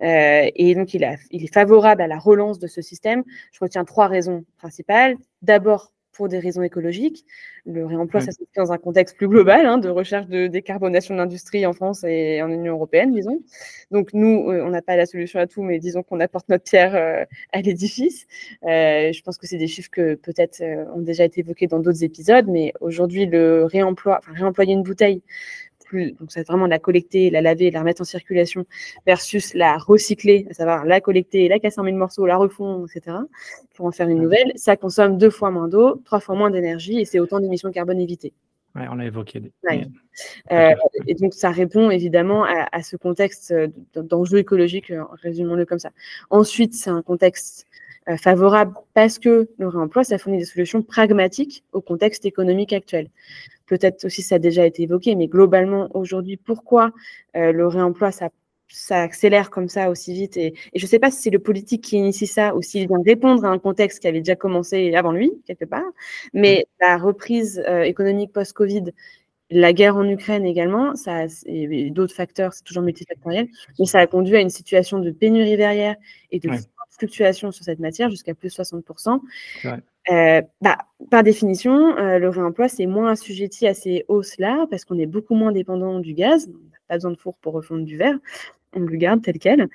et 0.00 0.74
donc, 0.74 0.92
il, 0.94 1.04
a, 1.04 1.16
il 1.30 1.44
est 1.44 1.52
favorable 1.52 2.02
à 2.02 2.06
la 2.06 2.18
relance 2.18 2.58
de 2.58 2.66
ce 2.66 2.82
système. 2.82 3.24
Je 3.52 3.60
retiens 3.60 3.84
trois 3.84 4.08
raisons 4.08 4.44
principales. 4.58 5.16
D'abord, 5.40 5.92
pour 6.12 6.28
des 6.28 6.38
raisons 6.38 6.62
écologiques. 6.62 7.24
Le 7.64 7.86
réemploi, 7.86 8.20
ça 8.20 8.32
s'inscrit 8.32 8.46
dans 8.56 8.72
un 8.72 8.78
contexte 8.78 9.16
plus 9.16 9.28
global 9.28 9.66
hein, 9.66 9.78
de 9.78 9.88
recherche 9.88 10.26
de 10.26 10.46
décarbonation 10.46 11.14
de 11.14 11.20
l'industrie 11.20 11.64
en 11.66 11.72
France 11.72 12.04
et 12.04 12.42
en 12.42 12.50
Union 12.50 12.74
européenne, 12.74 13.12
disons. 13.12 13.40
Donc 13.90 14.12
nous, 14.12 14.50
euh, 14.50 14.64
on 14.64 14.70
n'a 14.70 14.82
pas 14.82 14.96
la 14.96 15.06
solution 15.06 15.38
à 15.38 15.46
tout, 15.46 15.62
mais 15.62 15.78
disons 15.78 16.02
qu'on 16.02 16.20
apporte 16.20 16.48
notre 16.48 16.64
pierre 16.64 16.94
euh, 16.94 17.24
à 17.52 17.60
l'édifice. 17.60 18.26
Euh, 18.64 19.12
je 19.12 19.22
pense 19.22 19.38
que 19.38 19.46
c'est 19.46 19.58
des 19.58 19.68
chiffres 19.68 19.90
que 19.90 20.14
peut-être 20.14 20.62
ont 20.94 21.00
déjà 21.00 21.24
été 21.24 21.40
évoqués 21.40 21.66
dans 21.66 21.78
d'autres 21.78 22.04
épisodes, 22.04 22.46
mais 22.48 22.72
aujourd'hui, 22.80 23.26
le 23.26 23.64
réemploi, 23.64 24.18
enfin, 24.18 24.32
réemployer 24.34 24.72
une 24.72 24.82
bouteille 24.82 25.22
donc 25.92 26.30
c'est 26.30 26.46
vraiment 26.46 26.66
la 26.66 26.78
collecter, 26.78 27.30
la 27.30 27.40
laver, 27.40 27.70
la 27.70 27.80
remettre 27.80 28.02
en 28.02 28.04
circulation, 28.04 28.66
versus 29.06 29.54
la 29.54 29.76
recycler, 29.76 30.46
à 30.50 30.54
savoir 30.54 30.84
la 30.84 31.00
collecter, 31.00 31.48
la 31.48 31.58
casser 31.58 31.80
en 31.80 31.84
mille 31.84 31.96
morceaux, 31.96 32.26
la 32.26 32.36
refondre, 32.36 32.86
etc., 32.94 33.16
pour 33.74 33.86
en 33.86 33.92
faire 33.92 34.08
une 34.08 34.20
nouvelle, 34.20 34.52
ça 34.56 34.76
consomme 34.76 35.18
deux 35.18 35.30
fois 35.30 35.50
moins 35.50 35.68
d'eau, 35.68 36.00
trois 36.04 36.20
fois 36.20 36.34
moins 36.34 36.50
d'énergie, 36.50 37.00
et 37.00 37.04
c'est 37.04 37.20
autant 37.20 37.40
d'émissions 37.40 37.68
de 37.68 37.74
carbone 37.74 38.00
évitées. 38.00 38.32
Oui, 38.74 38.82
on 38.90 38.94
l'a 38.94 39.04
évoqué. 39.04 39.42
Euh, 40.50 40.74
et 41.06 41.14
donc, 41.14 41.34
ça 41.34 41.50
répond 41.50 41.90
évidemment 41.90 42.44
à, 42.44 42.82
ce 42.82 42.96
contexte 42.96 43.54
d'enjeu 43.94 44.38
écologique, 44.38 44.90
euh, 44.90 45.04
résumons-le 45.22 45.66
comme 45.66 45.78
ça. 45.78 45.90
Ensuite, 46.30 46.74
c'est 46.74 46.90
un 46.90 47.02
contexte 47.02 47.66
euh, 47.66 47.81
favorable 48.16 48.74
parce 48.94 49.18
que 49.18 49.48
le 49.58 49.68
réemploi, 49.68 50.04
ça 50.04 50.18
fournit 50.18 50.38
des 50.38 50.44
solutions 50.44 50.82
pragmatiques 50.82 51.64
au 51.72 51.80
contexte 51.80 52.26
économique 52.26 52.72
actuel 52.72 53.08
peut-être 53.72 54.04
aussi 54.04 54.20
ça 54.20 54.34
a 54.34 54.38
déjà 54.38 54.66
été 54.66 54.82
évoqué, 54.82 55.14
mais 55.14 55.28
globalement 55.28 55.88
aujourd'hui, 55.94 56.36
pourquoi 56.36 56.92
euh, 57.36 57.52
le 57.52 57.66
réemploi, 57.66 58.12
ça, 58.12 58.28
ça, 58.68 59.00
accélère 59.00 59.48
comme 59.48 59.70
ça 59.70 59.88
aussi 59.88 60.12
vite 60.12 60.36
et, 60.36 60.52
je 60.74 60.84
ne 60.84 60.88
sais 60.88 60.98
pas 60.98 61.10
si 61.10 61.22
c'est 61.22 61.30
le 61.30 61.38
politique 61.38 61.82
qui 61.82 61.96
initie 61.96 62.26
ça 62.26 62.54
ou 62.54 62.60
s'il 62.60 62.86
vient 62.86 63.02
répondre 63.04 63.44
à 63.46 63.48
un 63.48 63.58
contexte 63.58 64.00
qui 64.00 64.08
avait 64.08 64.18
déjà 64.20 64.36
commencé 64.36 64.94
avant 64.94 65.12
lui, 65.12 65.32
quelque 65.46 65.64
part, 65.64 65.90
mais 66.34 66.66
mmh. 66.66 66.84
la 66.84 66.98
reprise 66.98 67.62
euh, 67.66 67.82
économique 67.82 68.32
post-Covid 68.32 68.92
la 69.54 69.72
guerre 69.72 69.96
en 69.96 70.08
Ukraine 70.08 70.46
également, 70.46 70.96
ça, 70.96 71.26
et 71.44 71.90
d'autres 71.90 72.14
facteurs, 72.14 72.54
c'est 72.54 72.64
toujours 72.64 72.82
multifactoriel, 72.82 73.48
mais 73.78 73.86
ça 73.86 73.98
a 73.98 74.06
conduit 74.06 74.36
à 74.36 74.40
une 74.40 74.50
situation 74.50 74.98
de 74.98 75.10
pénurie 75.10 75.56
verrière 75.56 75.96
et 76.30 76.40
de 76.40 76.48
fluctuation 76.96 77.50
sur 77.50 77.64
cette 77.64 77.78
matière 77.78 78.10
jusqu'à 78.10 78.34
plus 78.34 78.48
de 78.48 78.52
60%. 78.54 79.20
Euh, 80.10 80.42
bah, 80.60 80.78
par 81.10 81.22
définition, 81.22 81.96
euh, 81.96 82.18
le 82.18 82.28
réemploi, 82.28 82.68
c'est 82.68 82.86
moins 82.86 83.12
assujetti 83.12 83.66
à 83.66 83.74
ces 83.74 84.04
hausses-là 84.08 84.66
parce 84.70 84.84
qu'on 84.84 84.98
est 84.98 85.06
beaucoup 85.06 85.34
moins 85.34 85.52
dépendant 85.52 86.00
du 86.00 86.14
gaz. 86.14 86.48
On 86.48 86.52
n'a 86.52 86.78
pas 86.88 86.94
besoin 86.94 87.12
de 87.12 87.18
four 87.18 87.36
pour 87.36 87.54
refondre 87.54 87.84
du 87.84 87.96
verre 87.96 88.18
on 88.74 88.80
le 88.80 88.96
garde 88.96 89.22
tel 89.22 89.38
quel, 89.38 89.68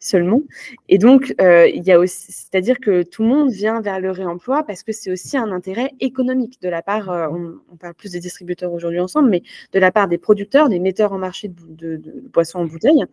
seulement. 0.00 0.42
Et 0.88 0.98
donc, 0.98 1.34
euh, 1.40 1.68
il 1.68 1.82
y 1.84 1.92
a 1.92 1.98
aussi, 1.98 2.32
c'est-à-dire 2.32 2.78
que 2.78 3.02
tout 3.02 3.22
le 3.22 3.28
monde 3.28 3.50
vient 3.50 3.80
vers 3.80 4.00
le 4.00 4.10
réemploi 4.10 4.62
parce 4.64 4.82
que 4.82 4.92
c'est 4.92 5.10
aussi 5.10 5.36
un 5.36 5.50
intérêt 5.50 5.90
économique 6.00 6.60
de 6.62 6.68
la 6.68 6.82
part, 6.82 7.10
euh, 7.10 7.28
on, 7.28 7.76
parle 7.76 7.94
plus 7.94 8.12
des 8.12 8.20
distributeurs 8.20 8.72
aujourd'hui 8.72 9.00
ensemble, 9.00 9.30
mais 9.30 9.42
de 9.72 9.78
la 9.78 9.90
part 9.90 10.08
des 10.08 10.18
producteurs, 10.18 10.68
des 10.68 10.78
metteurs 10.78 11.12
en 11.12 11.18
marché 11.18 11.48
de, 11.48 12.00
boissons 12.32 12.60
en 12.60 12.64
bouteille, 12.66 13.04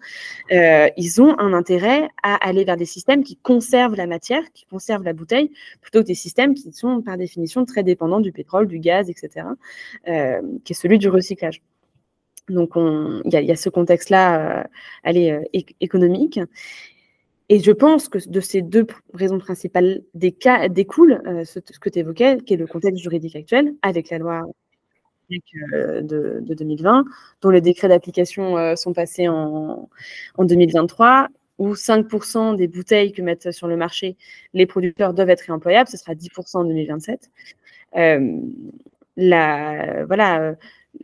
euh, 0.51 0.87
ils 0.97 1.21
ont 1.21 1.37
un 1.39 1.53
intérêt 1.53 2.09
à 2.23 2.35
aller 2.47 2.63
vers 2.63 2.77
des 2.77 2.85
systèmes 2.85 3.23
qui 3.23 3.37
conservent 3.37 3.95
la 3.95 4.07
matière, 4.07 4.43
qui 4.53 4.65
conservent 4.65 5.03
la 5.03 5.13
bouteille, 5.13 5.51
plutôt 5.81 6.01
que 6.01 6.07
des 6.07 6.15
systèmes 6.15 6.53
qui 6.53 6.71
sont 6.73 7.01
par 7.01 7.17
définition 7.17 7.65
très 7.65 7.83
dépendants 7.83 8.19
du 8.19 8.31
pétrole, 8.31 8.67
du 8.67 8.79
gaz, 8.79 9.09
etc., 9.09 9.47
qui 10.05 10.73
est 10.73 10.75
celui 10.75 10.97
du 10.97 11.09
recyclage. 11.09 11.61
Donc, 12.49 12.71
il 12.75 13.31
y, 13.31 13.51
a 13.51 13.55
ce 13.55 13.69
contexte-là, 13.69 14.63
euh, 15.05 15.11
euh 15.13 15.41
économique. 15.81 16.39
Et 17.49 17.59
je 17.59 17.71
pense 17.71 18.09
que 18.09 18.17
de 18.27 18.39
ces 18.39 18.61
deux 18.61 18.87
raisons 19.13 19.39
principales 19.39 20.01
des 20.13 20.31
cas, 20.31 20.67
découle 20.69 21.21
euh, 21.27 21.45
ce, 21.45 21.59
que 21.59 21.89
tu 21.89 21.99
évoquais, 21.99 22.37
qui 22.45 22.53
est 22.53 22.57
le 22.57 22.67
contexte 22.67 23.01
juridique 23.01 23.35
actuel, 23.35 23.73
avec 23.81 24.09
la 24.09 24.17
loi 24.17 24.43
euh, 25.31 26.01
de, 26.01 26.39
2020, 26.41 27.05
dont 27.41 27.49
les 27.49 27.61
décrets 27.61 27.89
d'application 27.89 28.75
sont 28.75 28.93
passés 28.93 29.27
en, 29.27 29.89
2023, 30.39 31.27
où 31.57 31.73
5% 31.73 32.55
des 32.55 32.67
bouteilles 32.67 33.11
que 33.11 33.21
mettent 33.21 33.51
sur 33.51 33.67
le 33.67 33.75
marché 33.77 34.15
les 34.53 34.65
producteurs 34.65 35.13
doivent 35.13 35.29
être 35.29 35.41
réemployables, 35.41 35.89
ce 35.89 35.97
sera 35.97 36.13
10% 36.13 36.59
en 36.59 36.63
2027. 36.63 37.29
la, 39.17 40.05
voilà, 40.05 40.55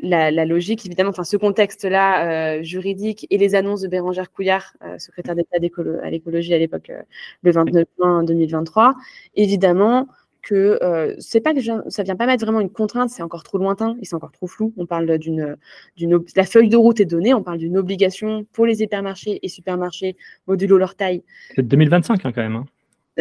la, 0.02 0.46
logique, 0.46 0.86
évidemment, 0.86 1.12
enfin 1.12 1.24
ce 1.24 1.38
contexte-là 1.38 2.58
euh, 2.58 2.64
juridique 2.64 3.28
et 3.30 3.38
les 3.38 3.56
annonces 3.56 3.82
de 3.82 3.88
Bérangère 3.88 4.32
Couillard, 4.32 4.74
euh, 4.84 4.98
secrétaire 4.98 5.36
d'État 5.36 5.58
à 5.58 6.10
l'écologie 6.10 6.54
à 6.54 6.58
l'époque, 6.58 6.90
euh, 6.90 7.02
le 7.42 7.52
29 7.52 7.86
juin 7.98 8.24
2023, 8.24 8.96
évidemment 9.36 10.08
que 10.42 10.78
c'est 11.20 11.40
pas 11.40 11.54
que 11.54 11.62
ça 11.90 12.04
vient 12.04 12.18
pas 12.18 12.26
mettre 12.26 12.44
vraiment 12.44 12.60
une 12.60 12.70
contrainte, 12.70 13.10
c'est 13.10 13.24
encore 13.24 13.44
trop 13.44 13.58
lointain 13.58 13.96
et 14.02 14.06
c'est 14.06 14.16
encore 14.16 14.34
trop 14.34 14.48
flou. 14.48 14.74
On 14.76 14.86
parle 14.86 15.18
d'une, 15.18 15.56
d'une 15.96 16.20
la 16.36 16.44
feuille 16.44 16.68
de 16.68 16.76
route 16.76 17.00
est 17.00 17.06
donnée, 17.06 17.34
on 17.34 17.42
parle 17.42 17.60
d'une 17.60 17.78
obligation 17.78 18.46
pour 18.52 18.66
les 18.66 18.82
hypermarchés 18.82 19.40
et 19.42 19.48
supermarchés 19.48 20.18
modulo 20.46 20.78
leur 20.78 20.96
taille. 20.96 21.24
C'est 21.56 21.66
2025 21.66 22.26
hein, 22.26 22.32
quand 22.34 22.42
même. 22.42 22.58
Hein 22.58 22.66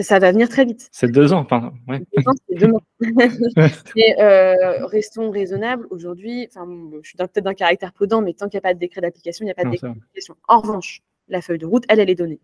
ça 0.00 0.18
va 0.18 0.32
venir 0.32 0.48
très 0.48 0.64
vite. 0.64 0.88
C'est 0.90 1.10
deux 1.10 1.32
ans, 1.32 1.40
enfin, 1.40 1.72
ouais. 1.88 2.02
c'est 2.48 2.58
deux 2.58 2.68
mois. 2.68 2.82
Mais 3.96 4.16
euh, 4.20 4.86
restons 4.86 5.30
raisonnables. 5.30 5.86
Aujourd'hui, 5.90 6.48
enfin, 6.48 6.66
je 7.02 7.08
suis 7.08 7.16
peut-être 7.16 7.44
d'un 7.44 7.54
caractère 7.54 7.92
prudent, 7.92 8.22
mais 8.22 8.32
tant 8.32 8.48
qu'il 8.48 8.56
n'y 8.56 8.60
a 8.60 8.68
pas 8.68 8.74
de 8.74 8.78
décret 8.78 9.00
d'application, 9.00 9.44
il 9.44 9.46
n'y 9.46 9.52
a 9.52 9.54
pas 9.54 9.64
de 9.64 9.70
décret 9.70 9.88
d'application. 9.88 10.36
En 10.48 10.60
revanche, 10.60 11.02
la 11.28 11.42
feuille 11.42 11.58
de 11.58 11.66
route, 11.66 11.84
elle, 11.88 12.00
elle 12.00 12.10
est 12.10 12.14
donnée. 12.14 12.40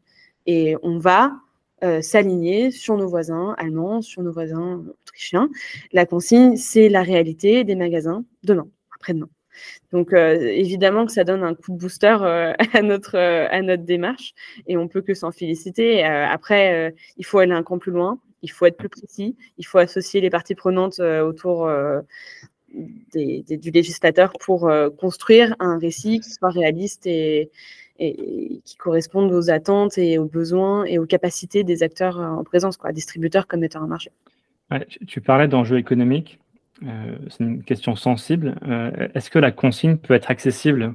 Et 0.47 0.77
on 0.83 0.99
va 0.99 1.33
euh, 1.85 2.03
s'aligner 2.03 2.71
sur 2.71 2.97
nos 2.97 3.09
voisins 3.09 3.55
allemands, 3.57 4.03
sur 4.03 4.23
nos 4.23 4.33
voisins 4.33 4.85
autrichiens. 5.03 5.49
La 5.93 6.07
consigne, 6.07 6.57
c'est 6.57 6.89
la 6.89 7.03
réalité 7.03 7.65
des 7.65 7.77
magasins 7.77 8.25
demain, 8.43 8.69
après-demain. 8.95 9.29
Donc 9.93 10.13
euh, 10.13 10.35
évidemment 10.35 11.07
que 11.07 11.13
ça 11.13 11.25
donne 11.25 11.43
un 11.43 11.55
coup 11.55 11.73
de 11.73 11.79
booster 11.79 12.17
euh, 12.23 12.53
à, 12.73 12.83
notre, 12.83 13.17
euh, 13.17 13.47
à 13.51 13.63
notre 13.63 13.85
démarche 13.85 14.35
et 14.67 14.77
on 14.77 14.89
peut 14.89 15.03
que 15.03 15.15
s'en 15.15 15.33
féliciter. 15.33 16.05
après, 16.05 16.95
il 17.17 17.25
faut 17.25 17.39
aller 17.39 17.53
un 17.53 17.63
cran 17.63 17.79
plus 17.79 17.93
loin, 17.93 18.19
il 18.43 18.51
faut 18.51 18.67
être 18.67 18.77
plus 18.77 18.89
précis, 18.89 19.37
il 19.57 19.67
faut 19.67 19.79
associer 19.79 20.21
les 20.21 20.31
parties 20.31 20.55
prenantes 20.55 21.01
autour 21.01 21.71
du 23.15 23.71
législateur 23.71 24.33
pour 24.41 24.71
construire 24.99 25.55
un 25.59 25.79
récit 25.79 26.21
qui 26.21 26.31
soit 26.31 26.51
réaliste 26.51 27.07
et, 27.07 27.51
qui 27.99 28.77
corresponde 28.79 29.33
aux 29.33 29.51
attentes 29.51 29.99
et 29.99 30.19
aux 30.19 30.27
besoins 30.27 30.85
et 30.85 30.99
aux 30.99 31.07
capacités 31.07 31.65
des 31.65 31.83
acteurs 31.83 32.19
en 32.19 32.45
présence, 32.45 32.77
quoi, 32.77 32.93
distributeurs 32.93 33.47
comme 33.47 33.61
metteurs 33.61 33.83
en 33.83 33.89
marché. 33.89 34.11
tu 35.07 35.21
parlais 35.21 35.49
d'enjeux 35.49 35.79
économiques. 35.79 36.39
Euh, 36.85 37.17
c'est 37.29 37.45
une 37.45 37.63
question 37.63 37.97
sensible. 37.97 38.59
Euh, 38.67 39.09
est-ce 39.15 39.31
que 39.31 39.39
la 39.39 39.51
consigne 39.51 39.97
peut 39.97 40.15
être 40.15 40.31
accessible 40.31 40.95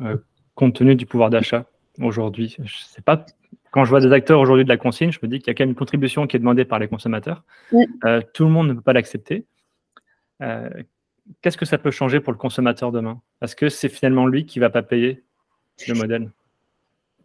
euh, 0.00 0.16
compte 0.54 0.76
tenu 0.76 0.94
du 0.94 1.06
pouvoir 1.06 1.30
d'achat 1.30 1.66
aujourd'hui? 2.00 2.56
Je 2.62 2.76
sais 2.78 3.02
pas. 3.02 3.26
Quand 3.70 3.84
je 3.84 3.90
vois 3.90 4.00
des 4.00 4.12
acteurs 4.12 4.40
aujourd'hui 4.40 4.64
de 4.64 4.68
la 4.68 4.76
consigne, 4.76 5.10
je 5.10 5.18
me 5.22 5.28
dis 5.28 5.38
qu'il 5.38 5.48
y 5.48 5.50
a 5.50 5.54
quand 5.54 5.64
même 5.64 5.70
une 5.70 5.76
contribution 5.76 6.26
qui 6.26 6.36
est 6.36 6.40
demandée 6.40 6.64
par 6.64 6.78
les 6.78 6.88
consommateurs. 6.88 7.44
tout 8.32 8.44
le 8.44 8.50
monde 8.50 8.68
ne 8.68 8.72
peut 8.74 8.80
pas 8.80 8.92
l'accepter. 8.92 9.44
Qu'est-ce 10.40 11.58
que 11.58 11.66
ça 11.66 11.76
peut 11.76 11.90
changer 11.90 12.20
pour 12.20 12.32
le 12.32 12.38
consommateur 12.38 12.92
demain? 12.92 13.20
Est-ce 13.42 13.56
que 13.56 13.68
c'est 13.68 13.88
finalement 13.88 14.26
lui 14.26 14.46
qui 14.46 14.60
ne 14.60 14.64
va 14.64 14.70
pas 14.70 14.82
payer 14.82 15.24
le 15.88 15.94
modèle? 15.94 16.30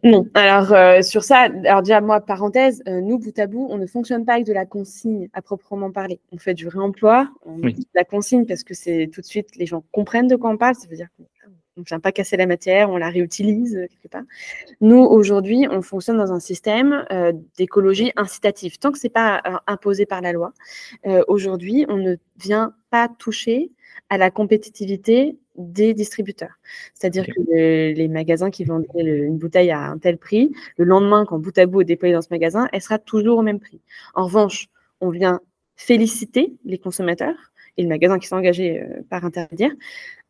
Non. 0.04 0.26
Alors 0.34 0.72
euh, 0.72 1.00
sur 1.02 1.22
ça, 1.22 1.48
alors 1.64 1.82
déjà 1.82 2.00
moi 2.00 2.20
parenthèse, 2.20 2.82
euh, 2.88 3.00
nous 3.00 3.18
bout 3.18 3.38
à 3.38 3.46
bout, 3.46 3.68
on 3.70 3.78
ne 3.78 3.86
fonctionne 3.86 4.24
pas 4.24 4.34
avec 4.34 4.46
de 4.46 4.52
la 4.52 4.66
consigne 4.66 5.28
à 5.32 5.42
proprement 5.42 5.92
parler. 5.92 6.20
On 6.32 6.38
fait 6.38 6.54
du 6.54 6.66
réemploi, 6.66 7.30
on 7.46 7.58
dit 7.58 7.82
de 7.82 7.86
la 7.94 8.04
consigne 8.04 8.44
parce 8.44 8.64
que 8.64 8.74
c'est 8.74 9.08
tout 9.12 9.20
de 9.20 9.26
suite 9.26 9.54
les 9.56 9.66
gens 9.66 9.84
comprennent 9.92 10.26
de 10.26 10.34
quoi 10.34 10.50
on 10.50 10.56
parle. 10.56 10.74
Ça 10.74 10.88
veut 10.88 10.96
dire 10.96 11.06
qu'on 11.16 11.24
ne 11.80 11.84
vient 11.84 12.00
pas 12.00 12.12
casser 12.12 12.36
la 12.36 12.46
matière, 12.46 12.90
on 12.90 12.96
la 12.96 13.10
réutilise 13.10 13.76
euh, 13.76 13.86
quelque 13.86 14.08
part. 14.10 14.22
Nous 14.80 14.98
aujourd'hui, 14.98 15.66
on 15.70 15.82
fonctionne 15.82 16.18
dans 16.18 16.32
un 16.32 16.40
système 16.40 17.04
d'écologie 17.56 18.12
incitative. 18.16 18.78
Tant 18.78 18.92
que 18.92 18.98
c'est 18.98 19.08
pas 19.08 19.42
imposé 19.66 20.06
par 20.06 20.20
la 20.20 20.32
loi, 20.32 20.52
aujourd'hui, 21.28 21.86
on 21.88 21.96
ne 21.96 22.16
vient 22.36 22.74
pas 22.90 23.08
toucher 23.08 23.70
à 24.10 24.18
la 24.18 24.30
compétitivité 24.30 25.38
des 25.56 25.94
distributeurs. 25.94 26.58
C'est-à-dire 26.94 27.26
que 27.26 27.32
les 27.48 28.08
magasins 28.08 28.50
qui 28.50 28.64
vendent 28.64 28.86
une 28.94 29.38
bouteille 29.38 29.70
à 29.70 29.80
un 29.80 29.98
tel 29.98 30.18
prix, 30.18 30.52
le 30.76 30.84
lendemain, 30.84 31.24
quand 31.26 31.38
bout 31.38 31.56
à 31.58 31.66
bout 31.66 31.82
est 31.82 31.86
déployé 31.86 32.14
dans 32.14 32.22
ce 32.22 32.28
magasin, 32.30 32.68
elle 32.72 32.80
sera 32.80 32.98
toujours 32.98 33.38
au 33.38 33.42
même 33.42 33.60
prix. 33.60 33.80
En 34.14 34.24
revanche, 34.24 34.68
on 35.00 35.10
vient 35.10 35.40
féliciter 35.76 36.54
les 36.64 36.78
consommateurs 36.78 37.52
et 37.76 37.82
le 37.82 37.88
magasin 37.88 38.18
qui 38.18 38.28
s'est 38.28 38.34
engagé 38.34 38.80
euh, 38.80 39.02
par 39.08 39.24
intermédiaire 39.24 39.72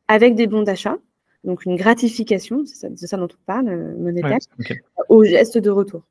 avec 0.09 0.35
des 0.35 0.47
bons 0.47 0.63
d'achat, 0.63 0.97
donc 1.45 1.65
une 1.65 1.77
gratification, 1.77 2.65
c'est 2.67 2.97
ça, 2.97 3.17
dont 3.17 3.25
on 3.25 3.45
parle, 3.47 3.69
euh, 3.69 3.97
monétaire, 3.97 4.39
au 5.09 5.25
geste 5.25 5.59
de 5.59 5.71
retour 5.71 6.03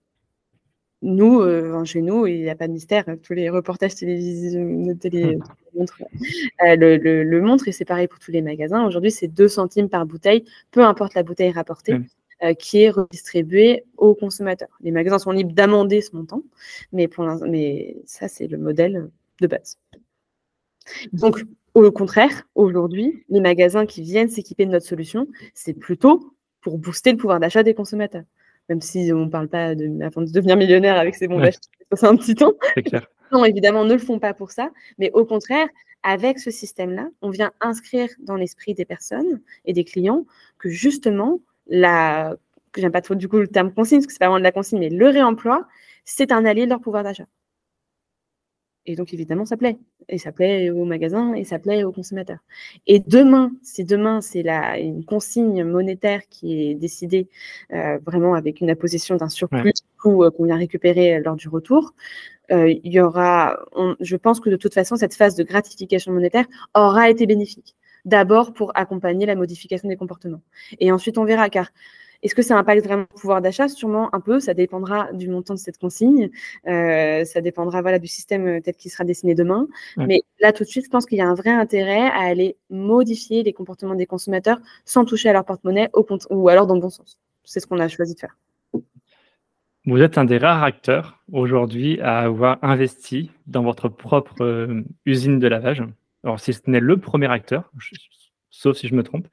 nous, 1.02 1.42
euh, 1.42 1.84
chez 1.84 2.02
nous, 2.02 2.28
il 2.28 2.42
n'y 2.42 2.50
a 2.50 2.56
pas 2.56 2.68
de 2.68 2.74
mystère. 2.74 3.06
Tous 3.24 3.34
les 3.34 3.50
reportages 3.50 3.96
télévisés 3.96 4.60
télé, 5.00 5.40
montrent, 5.76 6.02
euh, 6.64 6.76
le, 6.76 7.24
le, 7.24 7.42
montrent 7.42 7.68
et 7.68 7.72
c'est 7.72 7.86
pareil 7.86 8.08
pour 8.08 8.20
tous 8.20 8.32
les 8.32 8.42
magasins. 8.42 8.86
Aujourd'hui, 8.86 9.12
c'est 9.12 9.28
2 9.28 9.48
centimes 9.48 9.90
par 9.90 10.06
bouteille, 10.06 10.46
peu 10.70 10.84
importe 10.84 11.16
la 11.16 11.24
bouteille 11.24 11.52
rapportée, 11.52 11.96
euh, 12.44 12.54
qui 12.54 12.84
est 12.84 12.92
redistribuée 12.92 13.84
aux 13.98 14.14
consommateurs. 14.14 14.70
Les 14.82 14.92
magasins 14.92 15.18
sont 15.18 15.32
libres 15.32 15.54
d'amender 15.54 16.02
ce 16.02 16.16
montant, 16.16 16.44
mais, 16.92 17.08
pour 17.08 17.26
mais 17.48 17.98
ça, 18.06 18.28
c'est 18.28 18.48
le 18.48 18.58
modèle 18.60 19.10
de 19.40 19.48
base. 19.48 19.80
Donc, 21.14 21.44
au 21.74 21.92
contraire, 21.92 22.44
aujourd'hui, 22.56 23.24
les 23.30 23.40
magasins 23.40 23.86
qui 23.86 24.02
viennent 24.02 24.30
s'équiper 24.30 24.66
de 24.66 24.72
notre 24.72 24.86
solution, 24.86 25.28
c'est 25.54 25.74
plutôt 25.74 26.34
pour 26.62 26.78
booster 26.78 27.12
le 27.12 27.18
pouvoir 27.18 27.40
d'achat 27.40 27.64
des 27.64 27.74
consommateurs 27.74 28.24
même 28.72 28.82
si 28.82 29.12
on 29.14 29.26
ne 29.26 29.30
parle 29.30 29.50
pas 29.50 29.76
de, 29.76 29.86
de 29.88 30.32
devenir 30.32 30.56
millionnaire 30.56 30.96
avec 30.96 31.16
ces 31.16 31.28
bons 31.28 31.40
d'achat, 31.40 31.60
c'est 31.94 32.08
un 32.08 32.16
petit 32.16 32.36
temps. 32.36 32.54
Non, 33.34 33.46
évidemment, 33.46 33.86
ne 33.86 33.94
le 33.94 34.00
font 34.00 34.20
pas 34.20 34.34
pour 34.34 34.52
ça, 34.52 34.72
mais 34.98 35.10
au 35.14 35.24
contraire, 35.24 35.70
avec 36.04 36.38
ce 36.38 36.52
système-là, 36.52 37.08
on 37.22 37.30
vient 37.30 37.54
inscrire 37.62 38.10
dans 38.20 38.36
l'esprit 38.36 38.74
des 38.74 38.84
personnes 38.84 39.40
et 39.64 39.72
des 39.72 39.86
clients 39.86 40.26
que 40.58 40.68
justement, 40.68 41.40
la, 41.68 42.36
j'aime 42.76 42.92
pas 42.92 43.00
trop 43.00 43.16
du 43.16 43.30
coup 43.30 43.38
le 43.38 43.48
terme 43.48 43.74
consigne, 43.74 44.00
parce 44.00 44.08
que 44.08 44.12
c'est 44.12 44.20
pas 44.20 44.26
vraiment 44.26 44.40
de 44.40 44.44
la 44.44 44.52
consigne, 44.52 44.80
mais 44.80 44.90
le 44.90 45.08
réemploi, 45.08 45.66
c'est 46.04 46.34
un 46.34 46.44
allié 46.44 46.66
de 46.66 46.72
leur 46.72 46.82
pouvoir 46.82 47.06
d'achat. 47.06 47.24
Et 48.86 48.96
donc, 48.96 49.14
évidemment, 49.14 49.46
ça 49.46 49.58
plaît. 49.58 49.78
Et 50.10 50.18
ça 50.18 50.32
plaît 50.32 50.72
aux 50.72 50.86
magasins 50.86 51.34
et 51.34 51.44
ça 51.44 51.60
plaît 51.60 51.84
aux 51.84 51.92
consommateurs. 51.92 52.40
Et 52.88 53.00
demain, 53.00 53.52
si 53.62 53.84
demain, 53.84 54.22
c'est 54.22 54.44
une 54.48 55.06
consigne 55.06 55.64
monétaire 55.64 56.22
qui 56.30 56.64
est 56.64 56.76
décidée 56.76 57.30
euh, 57.74 58.00
vraiment 58.00 58.34
avec 58.34 58.60
une 58.60 58.70
apposition 58.70 59.16
d'un 59.18 59.30
surplus 59.30 59.74
euh, 60.06 60.32
qu'on 60.32 60.46
vient 60.46 60.58
récupérer 60.58 61.20
lors 61.20 61.36
du 61.36 61.48
retour, 61.48 61.94
euh, 62.52 62.74
il 62.84 62.92
y 62.92 63.00
aura, 63.00 63.60
je 64.00 64.16
pense 64.18 64.40
que 64.40 64.50
de 64.50 64.58
toute 64.58 64.74
façon, 64.74 64.96
cette 64.96 65.14
phase 65.14 65.36
de 65.36 65.44
gratification 65.44 66.12
monétaire 66.12 66.46
aura 66.74 67.10
été 67.10 67.26
bénéfique. 67.26 67.76
D'abord 68.04 68.52
pour 68.54 68.72
accompagner 68.76 69.28
la 69.28 69.36
modification 69.36 69.88
des 69.88 69.96
comportements. 69.96 70.42
Et 70.80 70.92
ensuite, 70.92 71.20
on 71.20 71.24
verra, 71.24 71.50
car 71.50 71.70
est-ce 72.24 72.36
que 72.36 72.42
ça 72.42 72.58
impacte 72.58 72.86
vraiment 72.86 73.06
le 73.10 73.20
pouvoir 73.20 73.42
d'achat? 73.42 73.68
Sûrement 73.68 74.14
un 74.14 74.20
peu, 74.20 74.40
ça 74.40 74.54
dépendra 74.54 75.12
du 75.14 75.28
montant 75.28 75.54
de 75.56 75.60
cette 75.60 75.78
consigne, 75.78 76.30
euh, 76.68 77.26
ça 77.26 77.42
dépendra 77.42 77.82
voilà, 77.82 78.00
du 78.00 78.08
système 78.08 78.62
peut-être 78.62 78.78
qui 78.78 78.90
sera 78.90 79.04
dessiné 79.04 79.36
demain. 79.36 79.68
Mais 79.98 80.24
là, 80.40 80.54
tout 80.54 80.64
de 80.64 80.70
suite, 80.70 80.86
je 80.86 80.90
pense 80.90 81.06
qu'il 81.06 81.18
y 81.18 81.22
a 81.22 81.28
un 81.28 81.34
vrai 81.34 81.50
intérêt 81.50 82.08
à 82.08 82.20
aller 82.22 82.58
modifier 82.70 83.44
les 83.44 83.54
comportements 83.54 83.96
des 83.96 84.06
consommateurs 84.06 84.60
sans 84.86 85.06
toucher 85.06 85.30
à 85.30 85.34
leur 85.34 85.46
porte-monnaie 85.46 85.90
ou 86.30 86.50
alors 86.50 86.68
dans 86.68 86.76
le 86.76 86.82
bon 86.82 86.90
sens. 86.90 87.20
C'est 87.44 87.60
ce 87.60 87.68
qu'on 87.68 87.80
a 87.80 87.88
choisi 87.88 88.14
de 88.14 88.20
faire. 88.20 88.38
Vous 89.86 90.00
êtes 90.00 90.20
un 90.20 90.26
des 90.26 90.38
rares 90.38 90.64
acteurs 90.64 91.24
aujourd'hui 91.32 92.00
à 92.02 92.20
avoir 92.20 92.60
investi 92.62 93.32
dans 93.48 93.64
votre 93.64 93.90
propre 93.90 94.44
euh, 94.44 94.84
usine 95.08 95.40
de 95.40 95.48
lavage. 95.48 95.84
Alors, 96.24 96.40
si 96.40 96.54
ce 96.54 96.62
n'est 96.68 96.80
le 96.80 96.98
premier 96.98 97.32
acteur, 97.32 97.72
sauf 98.52 98.78
si 98.78 98.88
je 98.88 98.94
me 98.94 99.02
trompe, 99.02 99.28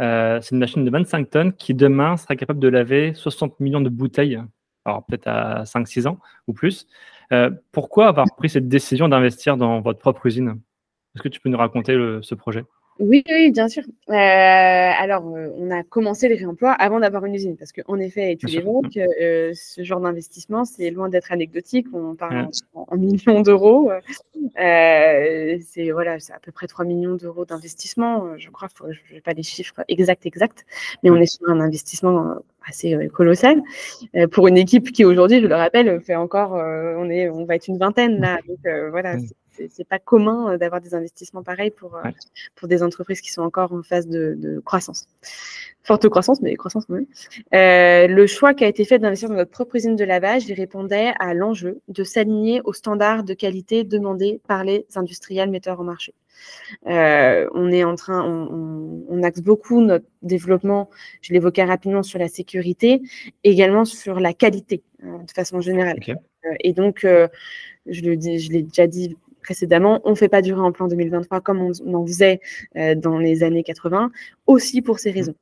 euh, 0.00 0.40
c'est 0.40 0.54
une 0.54 0.60
machine 0.60 0.84
de 0.84 0.90
25 0.90 1.30
tonnes 1.30 1.52
qui 1.52 1.74
demain 1.74 2.16
sera 2.16 2.36
capable 2.36 2.60
de 2.60 2.68
laver 2.68 3.14
60 3.14 3.58
millions 3.60 3.80
de 3.80 3.88
bouteilles, 3.88 4.40
alors 4.84 5.04
peut-être 5.04 5.26
à 5.26 5.64
5-6 5.64 6.06
ans 6.06 6.18
ou 6.46 6.52
plus. 6.52 6.86
Euh, 7.32 7.50
pourquoi 7.72 8.08
avoir 8.08 8.26
pris 8.36 8.48
cette 8.48 8.68
décision 8.68 9.08
d'investir 9.08 9.56
dans 9.56 9.80
votre 9.80 9.98
propre 9.98 10.26
usine? 10.26 10.60
Est-ce 11.14 11.22
que 11.22 11.28
tu 11.28 11.40
peux 11.40 11.48
nous 11.48 11.58
raconter 11.58 11.94
ce 12.22 12.34
projet? 12.34 12.64
Oui, 12.98 13.22
oui, 13.28 13.52
bien 13.52 13.68
sûr. 13.68 13.84
Euh, 14.08 14.12
alors, 14.12 15.24
euh, 15.36 15.50
on 15.56 15.70
a 15.70 15.84
commencé 15.84 16.28
les 16.28 16.34
réemplois 16.34 16.72
avant 16.72 16.98
d'avoir 16.98 17.24
une 17.26 17.34
usine, 17.34 17.56
parce 17.56 17.70
qu'en 17.72 17.98
effet, 18.00 18.36
tu 18.38 18.46
l'évoques, 18.46 18.96
euh, 18.96 19.52
ce 19.54 19.84
genre 19.84 20.00
d'investissement, 20.00 20.64
c'est 20.64 20.90
loin 20.90 21.08
d'être 21.08 21.30
anecdotique. 21.30 21.86
On 21.92 22.16
parle 22.16 22.48
en, 22.74 22.96
millions 22.96 23.40
d'euros. 23.40 23.92
c'est 24.56 25.90
voilà, 25.92 26.18
c'est 26.18 26.32
à 26.32 26.40
peu 26.40 26.50
près 26.50 26.66
3 26.66 26.84
millions 26.84 27.14
d'euros 27.14 27.44
d'investissement. 27.44 28.36
Je 28.36 28.50
crois, 28.50 28.68
je 28.90 29.14
n'ai 29.14 29.20
pas 29.20 29.32
les 29.32 29.44
chiffres 29.44 29.84
exacts, 29.86 30.26
exacts, 30.26 30.66
mais 31.04 31.10
on 31.10 31.16
est 31.16 31.26
sur 31.26 31.48
un 31.48 31.60
investissement 31.60 32.34
assez 32.66 33.08
colossal 33.12 33.62
pour 34.32 34.48
une 34.48 34.58
équipe 34.58 34.90
qui 34.92 35.04
aujourd'hui, 35.04 35.40
je 35.40 35.46
le 35.46 35.54
rappelle, 35.54 36.00
fait 36.00 36.16
encore, 36.16 36.52
on 36.52 37.08
est, 37.08 37.28
on 37.28 37.44
va 37.44 37.54
être 37.54 37.68
une 37.68 37.78
vingtaine 37.78 38.20
là. 38.20 38.38
Donc 38.48 38.58
voilà, 38.90 39.16
c'est 39.70 39.86
pas 39.86 39.98
commun 39.98 40.52
euh, 40.52 40.58
d'avoir 40.58 40.80
des 40.80 40.94
investissements 40.94 41.42
pareils 41.42 41.70
pour, 41.70 41.96
euh, 41.96 42.02
pour 42.54 42.68
des 42.68 42.82
entreprises 42.82 43.20
qui 43.20 43.30
sont 43.30 43.42
encore 43.42 43.72
en 43.72 43.82
phase 43.82 44.06
de, 44.08 44.60
croissance. 44.64 45.06
Forte 45.82 46.08
croissance, 46.08 46.42
mais 46.42 46.54
croissance 46.56 46.84
quand 46.86 46.94
même. 46.94 47.06
Euh, 47.54 48.06
le 48.06 48.26
choix 48.26 48.52
qui 48.52 48.64
a 48.64 48.68
été 48.68 48.84
fait 48.84 48.98
d'investir 48.98 49.28
dans 49.28 49.36
notre 49.36 49.50
propre 49.50 49.76
usine 49.76 49.96
de 49.96 50.04
lavage, 50.04 50.46
il 50.48 50.54
répondait 50.54 51.12
à 51.18 51.32
l'enjeu 51.32 51.80
de 51.88 52.04
s'aligner 52.04 52.60
aux 52.64 52.74
standards 52.74 53.24
de 53.24 53.32
qualité 53.32 53.84
demandés 53.84 54.40
par 54.46 54.64
les 54.64 54.86
industriels 54.96 55.50
metteurs 55.50 55.80
en 55.80 55.84
marché. 55.84 56.12
on 56.84 57.72
est 57.72 57.84
en 57.84 57.94
train, 57.94 58.22
on, 58.22 59.22
axe 59.22 59.40
beaucoup 59.40 59.80
notre 59.80 60.04
développement, 60.22 60.90
je 61.22 61.32
l'évoquais 61.32 61.64
rapidement, 61.64 62.02
sur 62.02 62.18
la 62.18 62.28
sécurité, 62.28 63.02
également 63.42 63.84
sur 63.84 64.20
la 64.20 64.34
qualité, 64.34 64.82
de 65.02 65.30
façon 65.34 65.60
générale. 65.60 65.98
et 66.60 66.72
donc, 66.72 67.06
je 67.88 68.50
l'ai 68.50 68.62
déjà 68.62 68.86
dit 68.86 69.16
précédemment, 69.48 70.02
on 70.04 70.10
ne 70.10 70.14
fait 70.14 70.28
pas 70.28 70.42
durer 70.42 70.60
en 70.60 70.72
plan 70.72 70.88
2023 70.88 71.40
comme 71.40 71.62
on, 71.62 71.94
en 71.94 72.06
faisait 72.06 72.38
euh, 72.76 72.94
dans 72.94 73.16
les 73.18 73.42
années 73.42 73.62
80, 73.62 74.10
aussi 74.46 74.82
pour 74.82 74.98
ces 74.98 75.10
raisons. 75.10 75.34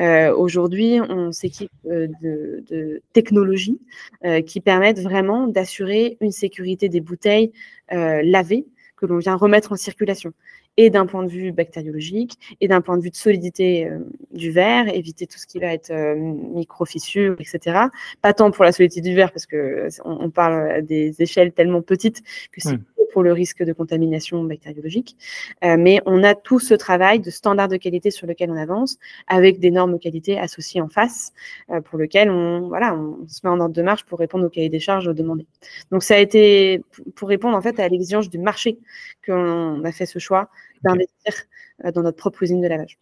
Euh, 0.00 0.34
aujourd'hui, 0.34 0.98
on 1.08 1.30
s'équipe 1.30 1.70
euh, 1.86 2.08
de, 2.20 3.02
technologies 3.12 3.78
qui 4.46 4.60
permettent 4.60 5.00
vraiment 5.00 5.46
d'assurer 5.46 6.16
une 6.20 6.32
sécurité 6.32 6.88
des 6.88 7.00
bouteilles 7.00 7.52
lavées 7.90 8.66
que 8.96 9.06
l'on 9.06 9.18
vient 9.18 9.36
remettre 9.36 9.72
en 9.72 9.76
circulation 9.76 10.32
et 10.76 10.88
d'un 10.90 11.06
point 11.06 11.22
de 11.22 11.28
vue 11.28 11.52
bactériologique 11.52 12.38
et 12.60 12.68
d'un 12.68 12.80
point 12.80 12.96
de 12.96 13.02
vue 13.02 13.10
de 13.10 13.16
solidité 13.16 13.90
du 14.32 14.50
verre, 14.50 14.88
éviter 14.94 15.26
tout 15.26 15.38
ce 15.38 15.46
qui 15.46 15.58
va 15.58 15.72
être 15.72 15.92
micro-fissures, 16.16 17.36
etc. 17.40 17.86
Pas 18.22 18.32
tant 18.32 18.50
pour 18.50 18.64
la 18.64 18.72
solidité 18.72 19.02
du 19.02 19.14
verre, 19.14 19.32
parce 19.32 19.46
qu'on 19.46 19.88
on 20.04 20.30
parle 20.30 20.82
des 20.82 21.20
échelles 21.20 21.52
tellement 21.52 21.82
petites 21.82 22.22
que 22.52 22.60
c'est 22.60 22.78
pour 23.12 23.22
le 23.22 23.32
risque 23.32 23.62
de 23.62 23.72
contamination 23.72 24.42
bactériologique. 24.42 25.16
Euh, 25.64 25.76
mais 25.78 26.00
on 26.06 26.24
a 26.24 26.34
tout 26.34 26.58
ce 26.58 26.74
travail 26.74 27.20
de 27.20 27.30
standard 27.30 27.68
de 27.68 27.76
qualité 27.76 28.10
sur 28.10 28.26
lequel 28.26 28.50
on 28.50 28.56
avance, 28.56 28.98
avec 29.28 29.60
des 29.60 29.70
normes 29.70 29.92
de 29.92 29.98
qualité 29.98 30.38
associées 30.38 30.80
en 30.80 30.88
face, 30.88 31.32
euh, 31.70 31.80
pour 31.80 31.98
lequel 31.98 32.30
on, 32.30 32.68
voilà, 32.68 32.94
on 32.94 33.26
se 33.28 33.40
met 33.44 33.50
en 33.50 33.60
ordre 33.60 33.74
de 33.74 33.82
marche 33.82 34.04
pour 34.04 34.18
répondre 34.18 34.46
au 34.46 34.48
cahier 34.48 34.70
des 34.70 34.80
charges 34.80 35.14
demandé. 35.14 35.46
Donc 35.90 36.02
ça 36.02 36.14
a 36.14 36.18
été 36.18 36.82
pour 37.14 37.28
répondre 37.28 37.56
en 37.56 37.62
fait 37.62 37.78
à 37.78 37.88
l'exigence 37.88 38.30
du 38.30 38.38
marché 38.38 38.78
qu'on 39.24 39.84
a 39.84 39.92
fait 39.92 40.06
ce 40.06 40.18
choix 40.18 40.48
d'investir 40.82 41.34
euh, 41.84 41.92
dans 41.92 42.02
notre 42.02 42.16
propre 42.16 42.42
usine 42.42 42.60
de 42.60 42.68
lavage. 42.68 42.98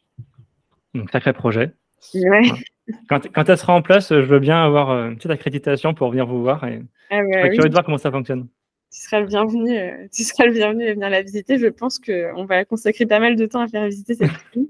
Donc 0.95 1.11
sacré 1.11 1.33
projet. 1.33 1.71
Quand, 3.09 3.21
quand, 3.33 3.49
elle 3.49 3.59
sera 3.59 3.75
en 3.75 3.83
place, 3.83 4.09
je 4.09 4.17
veux 4.17 4.41
bien 4.41 4.65
avoir 4.65 4.91
une 4.91 5.17
petite 5.17 5.31
accréditation 5.31 5.95
pour 5.95 6.11
venir 6.11 6.27
vous 6.27 6.43
voir 6.43 6.67
et 6.67 6.83
ah 7.11 7.21
je 7.23 7.41
suis 7.41 7.51
curieux 7.51 7.69
de 7.69 7.75
voir 7.75 7.85
comment 7.85 7.99
ça 7.99 8.11
fonctionne 8.11 8.49
tu 8.91 9.01
seras 9.01 9.21
le 9.21 9.27
bienvenu, 9.27 9.77
euh, 9.77 10.07
tu 10.13 10.25
seras 10.25 10.47
le 10.47 10.53
bienvenu 10.53 10.89
à 10.89 10.93
venir 10.95 11.11
la 11.11 11.23
visiter. 11.23 11.59
Je 11.59 11.67
pense 11.67 11.99
qu'on 11.99 12.45
va 12.45 12.65
consacrer 12.65 13.07
pas 13.07 13.21
mal 13.21 13.37
de 13.37 13.47
temps 13.47 13.61
à 13.61 13.69
faire 13.69 13.87
visiter 13.87 14.15
cette 14.15 14.31
ville. 14.55 14.67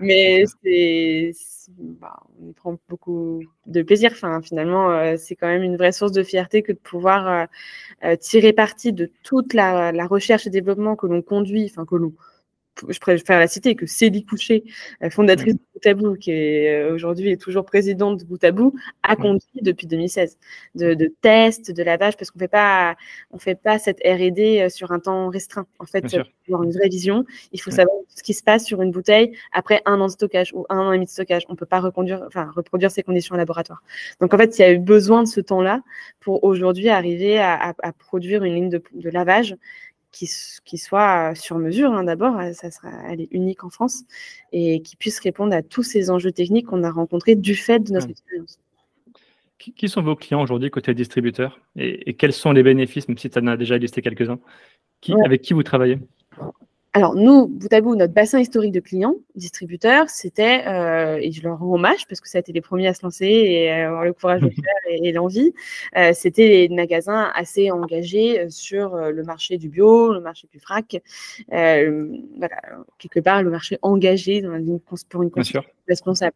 Mais 0.00 0.44
c'est, 0.62 1.32
bah, 1.78 2.20
on 2.40 2.52
prend 2.52 2.78
beaucoup 2.88 3.42
de 3.66 3.82
plaisir. 3.82 4.10
Enfin, 4.12 4.40
finalement, 4.40 4.90
euh, 4.90 5.16
c'est 5.18 5.36
quand 5.36 5.48
même 5.48 5.62
une 5.62 5.76
vraie 5.76 5.92
source 5.92 6.12
de 6.12 6.22
fierté 6.22 6.62
que 6.62 6.72
de 6.72 6.78
pouvoir 6.78 7.46
euh, 8.04 8.16
tirer 8.16 8.52
parti 8.52 8.92
de 8.92 9.10
toute 9.22 9.54
la, 9.54 9.92
recherche 10.06 10.46
et 10.46 10.50
développement 10.50 10.96
que 10.96 11.06
l'on 11.06 11.22
conduit, 11.22 11.66
enfin 11.70 11.84
que 11.84 11.96
l'on 11.96 12.12
je 12.88 13.00
préfère 13.00 13.38
la 13.38 13.48
citer, 13.48 13.74
que 13.74 13.86
Célie 13.86 14.24
Coucher, 14.24 14.64
fondatrice 15.10 15.54
de 15.54 15.60
Boutabou, 15.74 16.14
qui 16.16 16.30
est 16.32 16.90
aujourd'hui 16.90 17.30
est 17.30 17.40
toujours 17.40 17.64
présidente 17.64 18.20
de 18.20 18.24
Boutabou, 18.24 18.74
a 19.02 19.16
conduit 19.16 19.60
depuis 19.62 19.86
2016 19.86 20.38
de, 20.74 20.94
de 20.94 21.12
tests, 21.20 21.70
de 21.70 21.82
lavage, 21.82 22.16
parce 22.16 22.30
qu'on 22.30 22.38
fait 22.38 22.48
pas, 22.48 22.96
on 23.30 23.38
fait 23.38 23.54
pas 23.54 23.78
cette 23.78 24.00
R&D 24.04 24.68
sur 24.70 24.92
un 24.92 24.98
temps 24.98 25.28
restreint. 25.28 25.66
En 25.78 25.86
fait, 25.86 26.02
pour 26.02 26.54
avoir 26.54 26.62
une 26.64 26.72
vraie 26.72 26.88
vision, 26.88 27.24
il 27.52 27.60
faut 27.60 27.70
savoir 27.70 27.96
ce 28.08 28.22
qui 28.22 28.34
se 28.34 28.42
passe 28.42 28.64
sur 28.64 28.82
une 28.82 28.90
bouteille 28.90 29.32
après 29.52 29.82
un 29.86 30.00
an 30.00 30.06
de 30.06 30.12
stockage 30.12 30.52
ou 30.54 30.66
un 30.68 30.78
an 30.78 30.92
et 30.92 30.96
demi 30.96 31.06
de 31.06 31.10
stockage. 31.10 31.44
On 31.48 31.56
peut 31.56 31.66
pas 31.66 31.80
reconduire, 31.80 32.22
enfin, 32.26 32.50
reproduire 32.54 32.90
ces 32.90 33.02
conditions 33.02 33.34
en 33.34 33.38
laboratoire. 33.38 33.82
Donc, 34.20 34.34
en 34.34 34.38
fait, 34.38 34.58
il 34.58 34.62
y 34.62 34.64
a 34.64 34.72
eu 34.72 34.78
besoin 34.78 35.22
de 35.22 35.28
ce 35.28 35.40
temps-là 35.40 35.82
pour 36.20 36.44
aujourd'hui 36.44 36.88
arriver 36.88 37.38
à, 37.38 37.74
produire 37.98 38.44
une 38.44 38.54
ligne 38.54 38.70
de, 38.70 39.10
lavage 39.10 39.56
qui, 40.10 40.28
qui, 40.64 40.78
soit 40.78 41.34
sur 41.34 41.58
mesure 41.58 41.92
hein, 41.92 42.04
d'abord, 42.04 42.40
ça 42.54 42.70
sera, 42.70 42.90
elle 43.08 43.20
est 43.20 43.28
unique 43.30 43.64
en 43.64 43.70
France, 43.70 44.04
et 44.52 44.80
qui 44.82 44.96
puisse 44.96 45.18
répondre 45.20 45.54
à 45.54 45.62
tous 45.62 45.82
ces 45.82 46.10
enjeux 46.10 46.32
techniques 46.32 46.66
qu'on 46.66 46.82
a 46.82 46.90
rencontrés 46.90 47.34
du 47.34 47.54
fait 47.54 47.80
de 47.80 47.92
notre 47.92 48.10
expérience. 48.10 48.58
Qui 49.58 49.88
sont 49.88 50.02
vos 50.02 50.14
clients 50.14 50.40
aujourd'hui 50.40 50.70
côté 50.70 50.94
distributeur 50.94 51.60
et, 51.76 52.14
quels 52.14 52.32
sont 52.32 52.52
les 52.52 52.62
bénéfices, 52.62 53.08
même 53.08 53.18
si 53.18 53.28
tu 53.28 53.38
en 53.38 53.46
as 53.48 53.56
déjà 53.56 53.76
listé 53.76 54.02
quelques-uns, 54.02 54.38
avec 55.24 55.42
qui 55.42 55.52
vous 55.52 55.64
travaillez? 55.64 55.98
Alors, 56.98 57.14
nous, 57.14 57.46
bout 57.46 57.72
à 57.72 57.80
bout, 57.80 57.94
notre 57.94 58.12
bassin 58.12 58.40
historique 58.40 58.72
de 58.72 58.80
clients, 58.80 59.14
distributeurs, 59.36 60.10
c'était, 60.10 60.66
euh, 60.66 61.20
et 61.22 61.30
je 61.30 61.44
leur 61.44 61.60
rends 61.60 61.76
hommage 61.76 62.08
parce 62.08 62.20
que 62.20 62.28
ça 62.28 62.38
a 62.38 62.40
été 62.40 62.52
les 62.52 62.60
premiers 62.60 62.88
à 62.88 62.94
se 62.94 63.04
lancer 63.04 63.24
et 63.24 63.70
avoir 63.70 64.04
le 64.04 64.12
courage 64.12 64.40
de 64.40 64.46
le 64.46 64.50
faire 64.52 64.74
et, 64.88 65.12
l'envie, 65.12 65.54
euh, 65.96 66.10
c'était 66.12 66.66
des 66.66 66.74
magasins 66.74 67.30
assez 67.36 67.70
engagés 67.70 68.40
euh, 68.40 68.50
sur 68.50 68.96
le 68.96 69.22
marché 69.22 69.58
du 69.58 69.68
bio, 69.68 70.12
le 70.12 70.20
marché 70.20 70.48
du 70.50 70.58
frac, 70.58 71.00
voilà, 71.48 72.56
quelque 72.98 73.20
part, 73.20 73.44
le 73.44 73.50
marché 73.50 73.78
engagé 73.82 74.42
dans 74.42 74.56
une, 74.56 74.80
pour 74.80 75.22
une 75.22 75.30
consommation 75.30 75.62
responsable. 75.88 76.34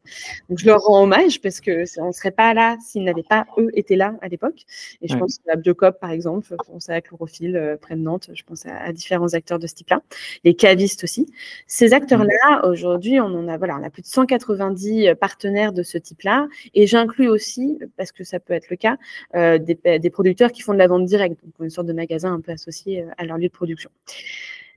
Donc, 0.49 0.59
je 0.59 0.67
leur 0.67 0.81
rends 0.81 1.03
hommage 1.03 1.41
parce 1.41 1.61
que 1.61 1.85
on 2.01 2.09
ne 2.09 2.13
serait 2.13 2.31
pas 2.31 2.55
là 2.55 2.77
s'ils 2.85 3.05
n'avaient 3.05 3.23
pas, 3.23 3.47
eux, 3.59 3.71
été 3.75 3.97
là 3.97 4.15
à 4.23 4.29
l'époque. 4.29 4.65
Et 5.01 5.09
je 5.09 5.17
pense 5.17 5.39
à 5.49 5.57
Biocop, 5.57 6.01
par 6.01 6.11
exemple, 6.11 6.47
je 6.49 6.55
pense 6.55 6.89
à 6.89 7.01
Chlorophylle 7.01 7.79
près 7.81 7.97
de 7.97 8.01
Nantes, 8.01 8.31
je 8.33 8.43
pense 8.43 8.67
à, 8.67 8.77
à 8.77 8.93
différents 8.93 9.35
acteurs 9.35 9.59
de 9.59 9.67
ce 9.67 9.75
type-là 9.75 10.03
les 10.45 10.55
cavistes 10.55 11.05
aussi. 11.05 11.33
Ces 11.67 11.93
acteurs-là, 11.93 12.67
aujourd'hui, 12.67 13.21
on 13.21 13.27
en 13.27 13.49
a, 13.49 13.57
voilà, 13.57 13.79
on 13.79 13.83
a 13.83 13.91
plus 13.91 14.03
de 14.03 14.07
190 14.07 15.09
euh, 15.09 15.15
partenaires 15.15 15.73
de 15.73 15.83
ce 15.83 15.99
type-là. 15.99 16.49
Et 16.75 16.87
j'inclus 16.87 17.29
aussi, 17.29 17.79
parce 17.97 18.13
que 18.13 18.25
ça 18.25 18.41
peut 18.41 18.55
être 18.55 18.71
le 18.71 18.77
cas, 18.77 18.97
euh, 19.35 19.59
des, 19.59 20.11
producteurs 20.11 20.53
qui 20.53 20.63
font 20.63 20.73
de 20.73 20.79
la 20.79 20.89
vente 20.89 21.05
directe, 21.05 21.43
donc 21.43 21.55
une 21.61 21.71
sorte 21.71 21.87
de 21.87 21.93
magasin 21.93 22.33
un 22.33 22.41
peu 22.41 22.53
associé 22.53 23.03
euh, 23.03 23.07
à 23.19 23.25
leur 23.25 23.39
lieu 23.39 23.49
de 23.49 23.53
production. 23.53 23.91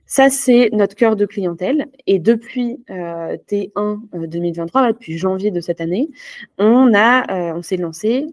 Ça, 0.06 0.30
c'est 0.30 0.70
notre 0.72 0.94
cœur 0.94 1.16
de 1.16 1.26
clientèle. 1.26 1.86
Et 2.06 2.18
depuis 2.18 2.78
T1 2.88 4.00
2023, 4.26 4.92
depuis 4.92 5.18
janvier 5.18 5.50
de 5.50 5.60
cette 5.60 5.80
année, 5.80 6.08
on, 6.58 6.92
a, 6.94 7.54
on 7.54 7.62
s'est 7.62 7.76
lancé 7.76 8.26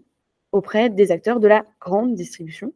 auprès 0.54 0.88
des 0.88 1.10
acteurs 1.10 1.40
de 1.40 1.48
la 1.48 1.66
grande 1.80 2.14
distribution. 2.14 2.72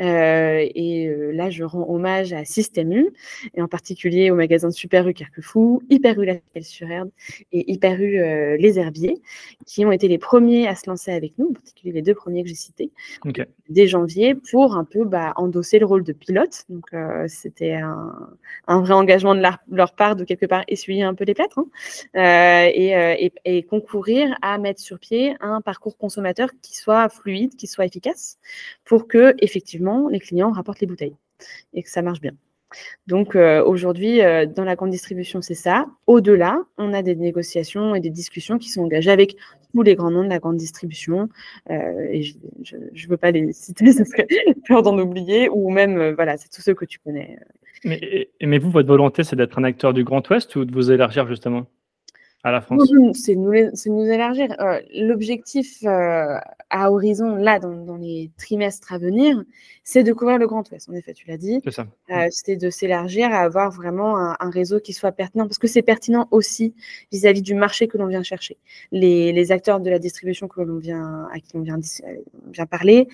Euh, 0.00 0.64
et 0.74 1.08
euh, 1.08 1.32
là, 1.32 1.50
je 1.50 1.64
rends 1.64 1.84
hommage 1.88 2.32
à 2.32 2.44
Système 2.44 2.92
U, 2.92 3.12
et 3.54 3.60
en 3.60 3.66
particulier 3.66 4.30
au 4.30 4.36
magasin 4.36 4.68
de 4.68 4.72
Super 4.72 5.08
U 5.08 5.12
Carquefou, 5.12 5.82
Hyper 5.90 6.20
U 6.20 6.24
La 6.24 6.36
sur 6.62 6.88
Herbe 6.88 7.10
et 7.52 7.70
Hyper 7.70 8.00
U 8.00 8.20
euh, 8.20 8.56
Les 8.58 8.78
Herbiers, 8.78 9.20
qui 9.66 9.84
ont 9.84 9.90
été 9.90 10.06
les 10.06 10.18
premiers 10.18 10.68
à 10.68 10.76
se 10.76 10.88
lancer 10.88 11.10
avec 11.10 11.36
nous, 11.36 11.48
en 11.50 11.52
particulier 11.52 11.92
les 11.92 12.02
deux 12.02 12.14
premiers 12.14 12.44
que 12.44 12.48
j'ai 12.48 12.54
cités, 12.54 12.92
dès 13.68 13.88
janvier, 13.88 14.36
pour 14.36 14.76
un 14.76 14.84
peu 14.84 15.04
bah, 15.04 15.32
endosser 15.34 15.80
le 15.80 15.86
rôle 15.86 16.04
de 16.04 16.12
pilote. 16.12 16.62
Donc, 16.68 16.84
c'était 17.26 17.72
un, 17.72 18.14
un, 18.68 18.80
vrai 18.80 18.94
engagement 18.94 19.34
de 19.34 19.42
leur, 19.72 19.94
part 19.94 20.14
de 20.14 20.22
quelque 20.22 20.46
part 20.46 20.62
essuyer 20.68 21.02
un 21.02 21.14
peu 21.14 21.24
les 21.24 21.34
plâtres 21.34 21.58
hein, 21.58 22.68
et, 22.72 22.90
et, 23.18 23.32
et 23.44 23.62
concourir 23.64 24.36
à 24.42 24.58
mettre 24.58 24.80
sur 24.80 25.00
pied 25.00 25.34
un 25.40 25.60
parcours 25.60 25.98
consommateur 25.98 26.50
qui 26.62 26.76
soit 26.76 27.08
fluide, 27.16 27.56
qui 27.56 27.66
soit 27.66 27.86
efficace, 27.86 28.38
pour 28.84 29.08
que 29.08 29.34
effectivement 29.38 30.08
les 30.08 30.20
clients 30.20 30.52
rapportent 30.52 30.80
les 30.80 30.86
bouteilles 30.86 31.16
et 31.74 31.82
que 31.82 31.90
ça 31.90 32.02
marche 32.02 32.20
bien. 32.20 32.32
Donc 33.06 33.36
euh, 33.36 33.64
aujourd'hui, 33.64 34.20
euh, 34.22 34.46
dans 34.46 34.64
la 34.64 34.74
grande 34.74 34.90
distribution, 34.90 35.40
c'est 35.40 35.54
ça. 35.54 35.86
Au-delà, 36.06 36.62
on 36.78 36.92
a 36.92 37.02
des 37.02 37.14
négociations 37.14 37.94
et 37.94 38.00
des 38.00 38.10
discussions 38.10 38.58
qui 38.58 38.68
sont 38.68 38.82
engagées 38.82 39.10
avec 39.10 39.36
tous 39.72 39.82
les 39.82 39.94
grands 39.94 40.10
noms 40.10 40.24
de 40.24 40.28
la 40.28 40.38
grande 40.38 40.56
distribution. 40.56 41.28
Euh, 41.70 42.08
et 42.10 42.22
je 42.22 42.76
ne 42.76 43.08
veux 43.08 43.16
pas 43.16 43.30
les 43.30 43.52
citer, 43.52 43.92
ça 43.92 44.04
serait 44.04 44.26
peur 44.68 44.82
d'en 44.82 44.98
oublier, 44.98 45.48
ou 45.48 45.70
même, 45.70 46.14
voilà, 46.14 46.36
c'est 46.36 46.48
tous 46.48 46.62
ceux 46.62 46.74
que 46.74 46.84
tu 46.84 46.98
connais. 46.98 47.38
Mais, 47.84 48.28
mais 48.42 48.58
vous, 48.58 48.70
votre 48.70 48.88
volonté, 48.88 49.22
c'est 49.22 49.36
d'être 49.36 49.58
un 49.58 49.64
acteur 49.64 49.92
du 49.92 50.02
Grand 50.02 50.28
Ouest 50.28 50.56
ou 50.56 50.64
de 50.64 50.72
vous 50.72 50.90
élargir 50.90 51.28
justement? 51.28 51.66
À 52.46 52.52
la 52.52 52.60
France 52.60 52.88
C'est 53.14 53.34
nous, 53.34 53.52
nous, 53.86 54.04
élargir. 54.04 54.54
L'objectif 54.94 55.84
à 56.70 56.90
horizon, 56.90 57.36
là, 57.36 57.58
dans, 57.58 57.96
les 57.96 58.30
trimestres 58.38 58.92
à 58.92 58.98
venir, 58.98 59.42
c'est 59.82 60.02
de 60.02 60.12
couvrir 60.12 60.38
le 60.38 60.46
Grand 60.46 60.68
Ouest. 60.70 60.88
En 60.88 60.94
effet, 60.94 61.12
tu 61.12 61.26
l'as 61.28 61.36
dit. 61.36 61.60
C'est 61.64 61.72
ça. 61.72 61.86
Euh, 62.10 62.26
C'était 62.30 62.56
de 62.56 62.70
s'élargir 62.70 63.32
à 63.32 63.38
avoir 63.38 63.70
vraiment 63.70 64.16
un, 64.16 64.50
réseau 64.50 64.78
qui 64.78 64.92
soit 64.92 65.12
pertinent, 65.12 65.46
parce 65.46 65.58
que 65.58 65.66
c'est 65.66 65.82
pertinent 65.82 66.28
aussi 66.30 66.74
vis-à-vis 67.10 67.42
du 67.42 67.54
marché 67.54 67.88
que 67.88 67.98
l'on 67.98 68.06
vient 68.06 68.22
chercher. 68.22 68.56
Les, 68.92 69.52
acteurs 69.52 69.80
de 69.80 69.90
la 69.90 69.98
distribution 69.98 70.48
que 70.48 70.60
l'on 70.60 70.78
vient, 70.78 71.28
à 71.32 71.40
qui 71.40 71.56
on 71.56 71.60
vient, 71.60 71.78
vient 72.52 72.66
parler, 72.66 73.08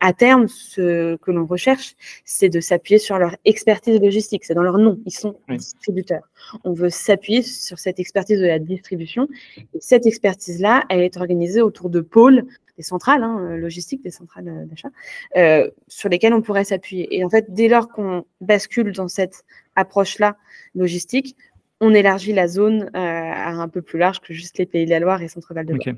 à 0.00 0.12
terme, 0.12 0.46
ce 0.48 1.16
que 1.16 1.30
l'on 1.30 1.46
recherche, 1.46 1.94
c'est 2.24 2.48
de 2.48 2.60
s'appuyer 2.60 2.98
sur 2.98 3.18
leur 3.18 3.36
expertise 3.44 4.00
logistique. 4.00 4.44
C'est 4.44 4.54
dans 4.54 4.62
leur 4.62 4.78
nom. 4.78 4.98
Ils 5.06 5.12
sont 5.12 5.36
distributeurs. 5.48 6.28
On 6.64 6.72
veut 6.72 6.90
s'appuyer 6.90 7.42
sur 7.42 7.78
cette 7.78 7.98
expertise 7.98 8.38
de 8.38 8.46
la 8.46 8.55
distribution. 8.64 9.28
Et 9.58 9.78
cette 9.80 10.06
expertise-là, 10.06 10.84
elle 10.88 11.00
est 11.00 11.16
organisée 11.16 11.62
autour 11.62 11.90
de 11.90 12.00
pôles 12.00 12.46
des 12.76 12.82
centrales 12.82 13.22
hein, 13.22 13.38
euh, 13.40 13.56
logistiques, 13.56 14.02
des 14.02 14.10
centrales 14.10 14.48
euh, 14.48 14.64
d'achat, 14.66 14.88
euh, 15.36 15.70
sur 15.88 16.08
lesquelles 16.08 16.34
on 16.34 16.42
pourrait 16.42 16.64
s'appuyer. 16.64 17.16
Et 17.16 17.24
en 17.24 17.30
fait, 17.30 17.46
dès 17.48 17.68
lors 17.68 17.88
qu'on 17.88 18.24
bascule 18.40 18.92
dans 18.92 19.08
cette 19.08 19.44
approche-là 19.74 20.36
logistique, 20.74 21.36
on 21.80 21.92
élargit 21.92 22.32
la 22.32 22.48
zone 22.48 22.88
à 22.94 23.50
un 23.50 23.68
peu 23.68 23.82
plus 23.82 23.98
large 23.98 24.20
que 24.20 24.32
juste 24.32 24.56
les 24.56 24.64
Pays 24.64 24.86
de 24.86 24.90
la 24.90 24.98
Loire 24.98 25.20
et 25.20 25.28
Centre-Val 25.28 25.66
de 25.66 25.74
Loire. 25.74 25.96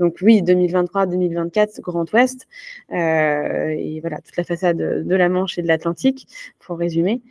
Donc 0.00 0.16
oui, 0.22 0.42
2023-2024, 0.42 1.80
Grand 1.80 2.12
Ouest, 2.12 2.48
et 2.90 4.00
voilà, 4.00 4.18
toute 4.18 4.36
la 4.36 4.42
façade 4.42 4.78
de 4.78 5.14
la 5.14 5.28
Manche 5.28 5.56
et 5.56 5.62
de 5.62 5.68
l'Atlantique, 5.68 6.26
pour 6.58 6.78
résumer. 6.78 7.22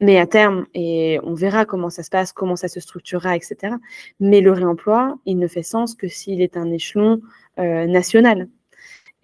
Mais 0.00 0.18
à 0.18 0.26
terme, 0.26 0.66
et 0.74 1.18
on 1.24 1.34
verra 1.34 1.64
comment 1.64 1.90
ça 1.90 2.04
se 2.04 2.10
passe, 2.10 2.32
comment 2.32 2.54
ça 2.54 2.68
se 2.68 2.78
structurera, 2.78 3.34
etc. 3.34 3.74
Mais 4.20 4.40
le 4.40 4.52
réemploi, 4.52 5.18
il 5.26 5.38
ne 5.38 5.48
fait 5.48 5.64
sens 5.64 5.94
que 5.94 6.06
s'il 6.06 6.40
est 6.40 6.56
un 6.56 6.70
échelon 6.70 7.20
euh, 7.58 7.86
national. 7.86 8.48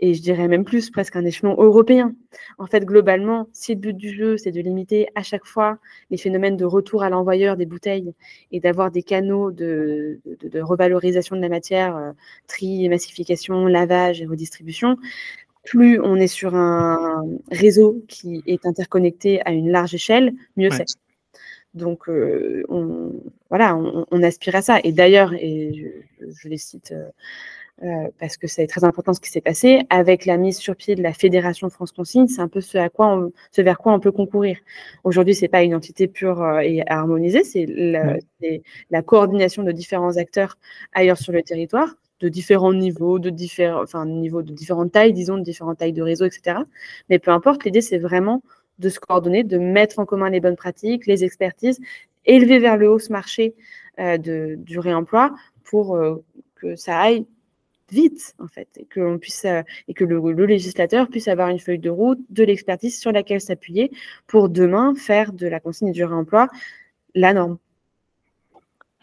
Et 0.01 0.15
je 0.15 0.23
dirais 0.23 0.49
même 0.49 0.65
plus, 0.65 0.91
presque 0.91 1.15
un 1.15 1.25
échelon 1.25 1.55
européen. 1.57 2.15
En 2.59 2.67
fait, 2.67 2.85
globalement, 2.85 3.49
si 3.53 3.75
le 3.75 3.81
but 3.81 3.97
du 3.97 4.11
jeu, 4.13 4.37
c'est 4.37 4.51
de 4.51 4.61
limiter 4.61 5.07
à 5.15 5.23
chaque 5.23 5.47
fois 5.47 5.79
les 6.11 6.17
phénomènes 6.17 6.57
de 6.57 6.65
retour 6.65 7.05
à 7.05 7.11
l'envoyeur 7.11 7.57
des 7.57 7.65
bouteilles 7.65 8.13
et 8.51 8.59
d'avoir 8.59 8.91
des 8.91 9.05
canaux 9.05 9.53
de, 9.53 10.21
revalorisation 10.55 11.37
de 11.37 11.41
la 11.41 11.49
matière, 11.49 11.97
euh, 11.97 12.11
tri, 12.49 12.89
massification, 12.89 13.67
lavage 13.67 14.21
et 14.21 14.27
redistribution, 14.27 14.97
plus 15.65 16.01
on 16.01 16.17
est 16.17 16.27
sur 16.27 16.55
un 16.55 17.25
réseau 17.51 18.03
qui 18.09 18.43
est 18.47 18.67
interconnecté 18.67 19.41
à 19.47 19.53
une 19.53 19.71
large 19.71 19.95
échelle, 19.95 20.35
mieux 20.57 20.71
c'est. 20.71 20.87
Donc, 21.75 22.09
euh, 22.09 22.63
on, 22.69 23.13
voilà, 23.51 23.77
on, 23.77 24.23
aspire 24.23 24.55
à 24.55 24.63
ça. 24.63 24.79
Et 24.85 24.93
d'ailleurs, 24.93 25.33
et 25.35 25.93
je, 26.21 26.49
les 26.49 26.57
cite 26.57 26.93
euh, 26.93 27.09
euh, 27.83 28.09
parce 28.21 28.37
que 28.37 28.47
c'est 28.47 28.69
très 28.69 28.85
important 28.85 29.13
ce 29.13 29.21
qui 29.21 29.29
s'est 29.29 29.41
passé, 29.41 29.83
avec 29.91 30.25
la 30.25 30.37
mise 30.37 30.59
sur 30.59 30.77
pied 30.77 30.95
de 30.95 31.03
la 31.03 31.13
Fédération 31.13 31.69
France 31.71 31.91
Consigne, 31.91 32.29
c'est 32.29 32.41
un 32.41 32.47
peu 32.49 32.61
ce, 32.61 32.79
à 32.79 32.91
quoi 32.91 33.09
on, 33.09 33.33
ce 33.51 33.61
vers 33.61 33.79
quoi 33.79 33.93
on 33.93 33.99
peut 33.99 34.13
concourir. 34.13 34.57
Aujourd'hui, 35.03 35.35
c'est 35.35 35.49
pas 35.49 35.65
une 35.65 35.75
entité 35.75 36.07
pure 36.07 36.61
et 36.61 36.85
harmonisée, 36.87 37.43
c'est 37.43 37.67
la, 37.67 38.19
la, 38.91 39.03
coordination 39.03 39.65
de 39.65 39.73
différents 39.73 40.17
acteurs 40.17 40.59
ailleurs 40.93 41.19
sur 41.19 41.33
le 41.33 41.43
territoire 41.43 41.97
de 42.25 42.31
différents 42.31 42.73
niveaux, 42.73 43.19
de 43.19 43.29
différents, 43.29 43.83
enfin, 43.83 44.07
niveaux 44.07 44.41
de 44.41 44.51
différentes 44.51 44.93
tailles, 44.93 45.13
disons, 45.13 45.37
de 45.37 45.43
différentes 45.43 45.77
tailles 45.79 45.93
de 45.93 46.03
réseau, 46.03 46.25
etc. 46.25 46.61
Mais 47.11 47.19
peu 47.19 47.31
importe, 47.31 47.65
l'idée, 47.65 47.83
c'est 47.83 47.99
vraiment 47.99 48.43
de 48.79 48.89
se 48.89 48.99
coordonner, 48.99 49.45
de 49.45 49.59
mettre 49.59 49.99
en 49.99 50.07
commun 50.07 50.31
les 50.31 50.41
bonnes 50.41 50.57
pratiques, 50.57 51.07
les 51.07 51.23
expertises, 51.23 51.81
élever 52.25 52.59
vers 52.61 52.79
le 52.79 52.91
haut 52.91 52.99
ce 52.99 53.13
marché 53.13 53.55
euh, 54.01 54.17
de, 54.17 54.55
du 54.57 54.79
réemploi 54.79 55.35
pour 55.65 55.97
euh, 55.97 56.25
que 56.55 56.77
ça 56.77 56.99
aille 56.99 57.27
vite, 57.91 58.35
en 58.39 58.49
fait, 58.49 58.69
et 58.79 58.87
que, 58.87 59.19
puisse, 59.19 59.45
euh, 59.45 59.61
et 59.89 59.93
que 59.93 60.05
le, 60.05 60.19
le, 60.33 60.47
législateur 60.47 61.09
puisse 61.09 61.29
avoir 61.29 61.51
une 61.51 61.59
feuille 61.59 61.79
de 61.79 61.91
route, 61.91 62.21
de 62.31 62.43
l'expertise 62.43 62.99
sur 62.99 63.13
laquelle 63.13 63.43
s'appuyer 63.43 63.91
pour 64.27 64.49
demain 64.49 64.95
faire 64.95 65.35
de 65.35 65.47
la 65.47 65.61
consigne 65.61 65.93
du 65.93 66.05
réemploi 66.05 66.49
la 67.15 67.35
norme. 67.35 67.59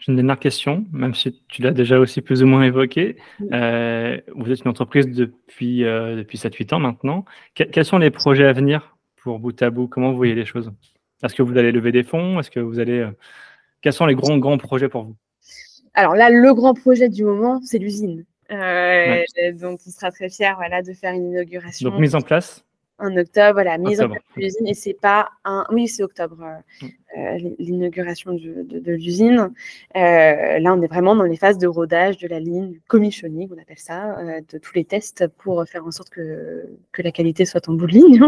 J'ai 0.02 0.10
une 0.10 0.16
dernière 0.16 0.40
question, 0.40 0.84
même 0.90 1.14
si 1.14 1.40
tu 1.46 1.62
l'as 1.62 1.70
déjà 1.70 2.00
aussi 2.00 2.22
plus 2.22 2.42
ou 2.42 2.46
moins 2.46 2.64
évoqué. 2.64 3.18
Euh, 3.52 4.18
vous 4.34 4.50
êtes 4.50 4.64
une 4.64 4.68
entreprise 4.68 5.06
depuis, 5.06 5.84
euh, 5.84 6.16
depuis 6.16 6.38
7-8 6.38 6.74
ans 6.74 6.80
maintenant. 6.80 7.24
quels 7.54 7.84
sont 7.84 7.98
les 7.98 8.10
projets 8.10 8.46
à 8.46 8.52
venir 8.52 8.96
pour 9.22 9.38
bout 9.38 9.62
à 9.62 9.70
bout? 9.70 9.86
Comment 9.86 10.10
vous 10.10 10.16
voyez 10.16 10.34
les 10.34 10.44
choses? 10.44 10.72
Est-ce 11.22 11.36
que 11.36 11.42
vous 11.44 11.56
allez 11.56 11.70
lever 11.70 11.92
des 11.92 12.02
fonds? 12.02 12.40
Est-ce 12.40 12.50
que 12.50 12.58
vous 12.58 12.80
allez 12.80 13.08
Quels 13.80 13.92
sont 13.92 14.06
les 14.06 14.16
grands, 14.16 14.38
grands 14.38 14.58
projets 14.58 14.88
pour 14.88 15.04
vous? 15.04 15.16
Alors 15.94 16.16
là, 16.16 16.30
le 16.30 16.52
grand 16.52 16.74
projet 16.74 17.08
du 17.08 17.22
moment, 17.22 17.60
c'est 17.62 17.78
l'usine. 17.78 18.24
Euh, 18.50 19.22
donc, 19.52 19.78
on 19.86 19.90
sera 19.90 20.10
très 20.10 20.28
fiers 20.28 20.54
voilà, 20.56 20.82
de 20.82 20.92
faire 20.94 21.12
une 21.12 21.30
inauguration. 21.30 21.90
Donc, 21.90 22.00
mise 22.00 22.16
en 22.16 22.22
place? 22.22 22.64
En 22.98 23.16
octobre, 23.16 23.54
voilà, 23.54 23.78
mise 23.78 24.00
en 24.00 24.08
place 24.08 24.22
de 24.36 24.42
l'usine. 24.42 24.66
Et 24.66 24.74
c'est 24.74 24.98
pas 24.98 25.30
un. 25.44 25.64
Oui, 25.70 25.88
c'est 25.88 26.02
octobre, 26.02 26.38
euh, 26.42 26.86
mm. 26.86 26.90
euh, 27.18 27.54
l'inauguration 27.58 28.32
de, 28.32 28.92
l'usine. 28.92 29.52
là, 29.94 30.74
on 30.74 30.82
est 30.82 30.86
vraiment 30.86 31.16
dans 31.16 31.24
les 31.24 31.36
phases 31.36 31.58
de 31.58 31.66
rodage 31.66 32.18
de 32.18 32.28
la 32.28 32.40
ligne, 32.40 32.78
commissioning, 32.88 33.48
on 33.50 33.60
appelle 33.60 33.78
ça, 33.78 34.16
de 34.52 34.58
tous 34.58 34.74
les 34.74 34.84
tests 34.84 35.26
pour 35.38 35.64
faire 35.66 35.86
en 35.86 35.90
sorte 35.90 36.10
que, 36.10 36.64
que 36.92 37.02
la 37.02 37.12
qualité 37.12 37.44
soit 37.44 37.68
en 37.68 37.74
bout 37.74 37.86
de 37.86 37.92
ligne. 37.92 38.18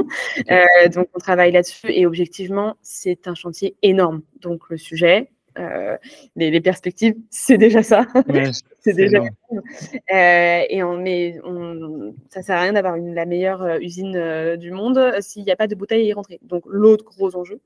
donc, 0.94 1.08
on 1.14 1.18
travaille 1.18 1.52
là-dessus. 1.52 1.86
Et 1.90 2.06
objectivement, 2.06 2.76
c'est 2.82 3.28
un 3.28 3.34
chantier 3.34 3.76
énorme. 3.82 4.22
Donc, 4.40 4.68
le 4.70 4.76
sujet, 4.76 5.30
euh, 5.58 5.96
les, 6.36 6.60
perspectives, 6.60 7.14
c'est 7.30 7.58
déjà 7.58 7.82
ça. 7.82 8.06
c'est 8.80 8.92
déjà. 8.92 9.20
Euh, 9.20 10.62
et 10.68 10.82
on, 10.82 10.96
mais 10.98 11.38
on, 11.44 12.14
ça 12.30 12.42
sert 12.42 12.56
à 12.56 12.62
rien 12.62 12.72
d'avoir 12.72 12.96
la 12.96 13.24
meilleure 13.24 13.62
euh, 13.62 13.78
usine 13.78 14.56
du 14.56 14.70
monde 14.70 15.14
s'il 15.20 15.44
n'y 15.44 15.52
a 15.52 15.56
pas 15.56 15.66
de 15.66 15.74
bouteilles 15.74 16.06
à 16.06 16.08
y 16.08 16.12
rentrer. 16.12 16.40
Donc 16.42 16.64
l'autre 16.66 17.04
gros 17.04 17.36
enjeu, 17.36 17.60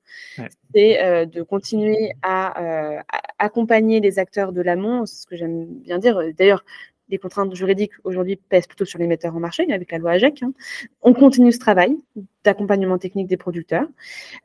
c'est 0.74 1.26
de 1.26 1.42
continuer 1.42 2.12
à, 2.22 3.02
accompagner 3.38 4.00
les 4.00 4.18
acteurs 4.18 4.52
de 4.52 4.60
l'amont. 4.60 5.06
C'est 5.06 5.22
ce 5.22 5.26
que 5.26 5.36
j'aime 5.36 5.66
bien 5.66 5.98
dire. 5.98 6.20
D'ailleurs, 6.36 6.64
les 7.08 7.16
contraintes 7.16 7.54
juridiques 7.54 7.92
aujourd'hui 8.04 8.36
pèsent 8.36 8.66
plutôt 8.66 8.84
sur 8.84 8.98
les 8.98 9.06
metteurs 9.06 9.34
en 9.34 9.40
marché 9.40 9.66
avec 9.72 9.90
la 9.92 9.98
loi 9.98 10.12
AGEC. 10.12 10.42
Hein. 10.42 10.52
On 11.00 11.14
continue 11.14 11.52
ce 11.52 11.58
travail 11.58 11.96
d'accompagnement 12.44 12.98
technique 12.98 13.28
des 13.28 13.38
producteurs, 13.38 13.86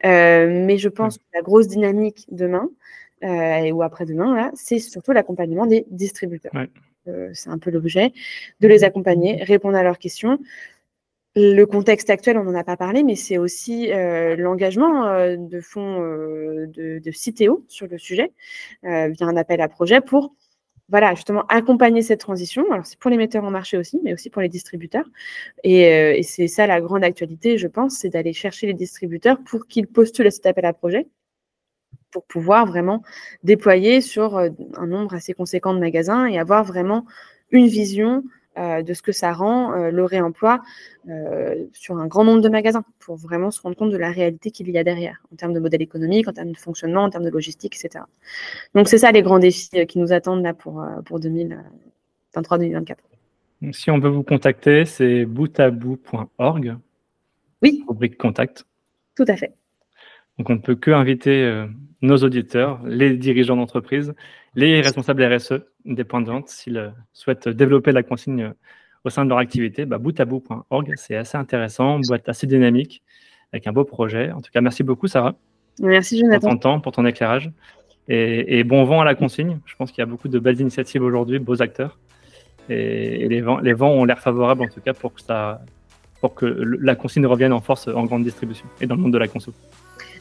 mais 0.03 0.77
je 0.77 0.87
pense 0.87 1.17
que 1.17 1.23
la 1.33 1.41
grosse 1.41 1.67
dynamique 1.67 2.25
demain, 2.31 2.69
euh, 3.23 3.71
ou 3.71 3.81
après-demain, 3.83 4.51
c'est 4.53 4.79
surtout 4.79 5.11
l'accompagnement 5.11 5.65
des 5.65 5.85
distributeurs. 5.89 6.51
Euh, 7.07 7.29
c'est 7.33 7.49
un 7.49 7.57
peu 7.57 7.71
l'objet 7.71 8.13
de 8.59 8.67
les 8.67 8.83
accompagner, 8.83 9.43
répondre 9.43 9.77
à 9.77 9.83
leurs 9.83 9.99
questions. 9.99 10.39
Le 11.35 11.63
contexte 11.65 12.09
actuel, 12.09 12.37
on 12.37 12.43
n'en 12.43 12.53
a 12.53 12.63
pas 12.63 12.77
parlé, 12.77 13.03
mais 13.03 13.15
c'est 13.15 13.37
aussi 13.37 13.91
euh, 13.91 14.35
l'engagement 14.35 15.35
de 15.35 15.61
fonds 15.61 15.99
de, 15.99 16.99
de 16.99 17.11
Citeo 17.11 17.65
sur 17.67 17.87
le 17.87 17.97
sujet, 17.97 18.31
via 18.83 19.25
un 19.25 19.37
appel 19.37 19.61
à 19.61 19.67
projet 19.67 20.01
pour 20.01 20.35
voilà, 20.89 21.15
justement 21.15 21.45
accompagner 21.47 22.03
cette 22.03 22.19
transition. 22.19 22.71
Alors, 22.71 22.85
c'est 22.85 22.99
pour 22.99 23.09
les 23.09 23.17
metteurs 23.17 23.43
en 23.45 23.49
marché 23.49 23.77
aussi, 23.77 23.99
mais 24.03 24.13
aussi 24.13 24.29
pour 24.29 24.41
les 24.41 24.49
distributeurs. 24.49 25.05
Et, 25.63 25.81
et 26.19 26.23
c'est 26.23 26.47
ça 26.47 26.67
la 26.67 26.81
grande 26.81 27.03
actualité, 27.03 27.57
je 27.57 27.67
pense, 27.67 27.95
c'est 27.95 28.09
d'aller 28.09 28.33
chercher 28.33 28.67
les 28.67 28.73
distributeurs 28.73 29.39
pour 29.43 29.65
qu'ils 29.65 29.87
postulent 29.87 30.27
à 30.27 30.31
cet 30.31 30.45
appel 30.45 30.65
à 30.65 30.73
projet 30.73 31.07
pour 32.13 32.23
pouvoir 32.23 32.65
vraiment 32.65 33.01
déployer 33.43 33.99
sur 33.99 34.37
euh, 34.37 34.49
un 34.77 34.87
nombre 34.87 35.13
assez 35.15 35.33
conséquent 35.33 35.73
de 35.73 35.79
magasins 35.79 36.27
et 36.27 36.39
avoir 36.39 36.63
vraiment 36.63 37.05
une 37.51 37.67
vision 37.67 38.23
euh, 38.57 38.83
de 38.83 38.93
ce 38.93 39.01
que 39.01 39.11
ça 39.11 39.33
rend 39.33 39.73
euh, 39.73 39.89
le 39.89 40.05
réemploi 40.05 40.61
sur 41.73 41.97
un 41.97 42.07
grand 42.07 42.23
nombre 42.23 42.39
de 42.39 42.47
magasins 42.47 42.85
pour 42.99 43.17
vraiment 43.17 43.51
se 43.51 43.61
rendre 43.61 43.75
compte 43.75 43.91
de 43.91 43.97
la 43.97 44.09
réalité 44.09 44.51
qu'il 44.51 44.69
y 44.69 44.77
a 44.77 44.85
derrière 44.85 45.21
en 45.33 45.35
termes 45.35 45.53
de 45.53 45.59
modèle 45.59 45.81
économique, 45.81 46.29
en 46.29 46.31
termes 46.31 46.53
de 46.53 46.57
fonctionnement, 46.57 47.03
en 47.03 47.09
termes 47.09 47.25
de 47.25 47.29
logistique, 47.29 47.75
etc. 47.75 48.05
Donc 48.73 48.87
c'est 48.87 48.99
ça 48.99 49.11
les 49.11 49.21
grands 49.21 49.39
défis 49.39 49.85
qui 49.85 49.99
nous 49.99 50.13
attendent 50.13 50.43
là 50.43 50.53
pour, 50.53 50.81
pour 51.03 51.19
2023-2024. 51.19 52.95
Si 53.73 53.91
on 53.91 53.99
veut 53.99 54.09
vous 54.09 54.23
contacter, 54.23 54.85
c'est 54.85 55.25
boutabou.org. 55.25 56.77
Oui. 57.61 57.83
Rubrique 57.87 58.17
contact. 58.17 58.65
Tout 59.15 59.25
à 59.27 59.35
fait. 59.35 59.53
Donc 60.37 60.49
on 60.49 60.53
ne 60.53 60.59
peut 60.59 60.75
que 60.75 60.91
inviter 60.91 61.43
euh, 61.43 61.67
nos 62.01 62.17
auditeurs, 62.17 62.81
les 62.85 63.15
dirigeants 63.17 63.55
d'entreprise, 63.55 64.13
les 64.55 64.81
responsables 64.81 65.23
RSE 65.23 65.61
des 65.85 66.03
points 66.03 66.21
de 66.21 66.27
vente 66.27 66.49
s'ils 66.49 66.77
euh, 66.77 66.89
souhaitent 67.13 67.49
développer 67.49 67.91
la 67.91 68.03
consigne 68.03 68.43
euh, 68.43 68.53
au 69.03 69.09
sein 69.09 69.25
de 69.25 69.29
leur 69.29 69.37
activité. 69.37 69.85
Bah, 69.85 69.97
boutabou.org, 69.97 70.93
c'est 70.95 71.15
assez 71.15 71.37
intéressant, 71.37 71.99
boîte 72.07 72.27
assez 72.29 72.47
dynamique, 72.47 73.03
avec 73.51 73.67
un 73.67 73.73
beau 73.73 73.83
projet. 73.83 74.31
En 74.31 74.41
tout 74.41 74.51
cas, 74.51 74.61
merci 74.61 74.83
beaucoup 74.83 75.07
Sarah. 75.07 75.35
Merci 75.79 76.19
Jonathan. 76.19 76.39
Pour 76.39 76.49
ton 76.49 76.57
temps, 76.57 76.79
pour 76.79 76.91
ton 76.91 77.05
éclairage. 77.05 77.51
Et, 78.09 78.65
bon 78.65 78.83
vent 78.83 78.99
à 78.99 79.05
la 79.05 79.15
consigne. 79.15 79.59
Je 79.65 79.75
pense 79.75 79.91
qu'il 79.91 79.99
y 79.99 80.03
a 80.03 80.05
beaucoup 80.05 80.27
de 80.27 80.37
belles 80.37 80.59
initiatives 80.59 81.01
aujourd'hui, 81.01 81.39
beaux 81.39 81.61
acteurs. 81.61 81.99
Et, 82.69 83.27
les, 83.29 83.41
vents, 83.41 83.59
les 83.59 83.73
vents 83.73 83.91
ont 83.91 84.03
l'air 84.03 84.19
favorables 84.19 84.61
en 84.61 84.67
tout 84.67 84.81
cas 84.81 84.93
pour 84.93 85.13
que, 85.13 85.21
ça, 85.21 85.61
pour 86.19 86.33
que 86.33 86.45
la 86.45 86.95
consigne 86.95 87.25
revienne 87.25 87.53
en 87.53 87.61
force 87.61 87.87
en 87.87 88.03
grande 88.03 88.23
distribution 88.23 88.65
et 88.81 88.87
dans 88.87 88.95
le 88.95 89.01
monde 89.01 89.13
de 89.13 89.17
la 89.17 89.27
conso. 89.27 89.53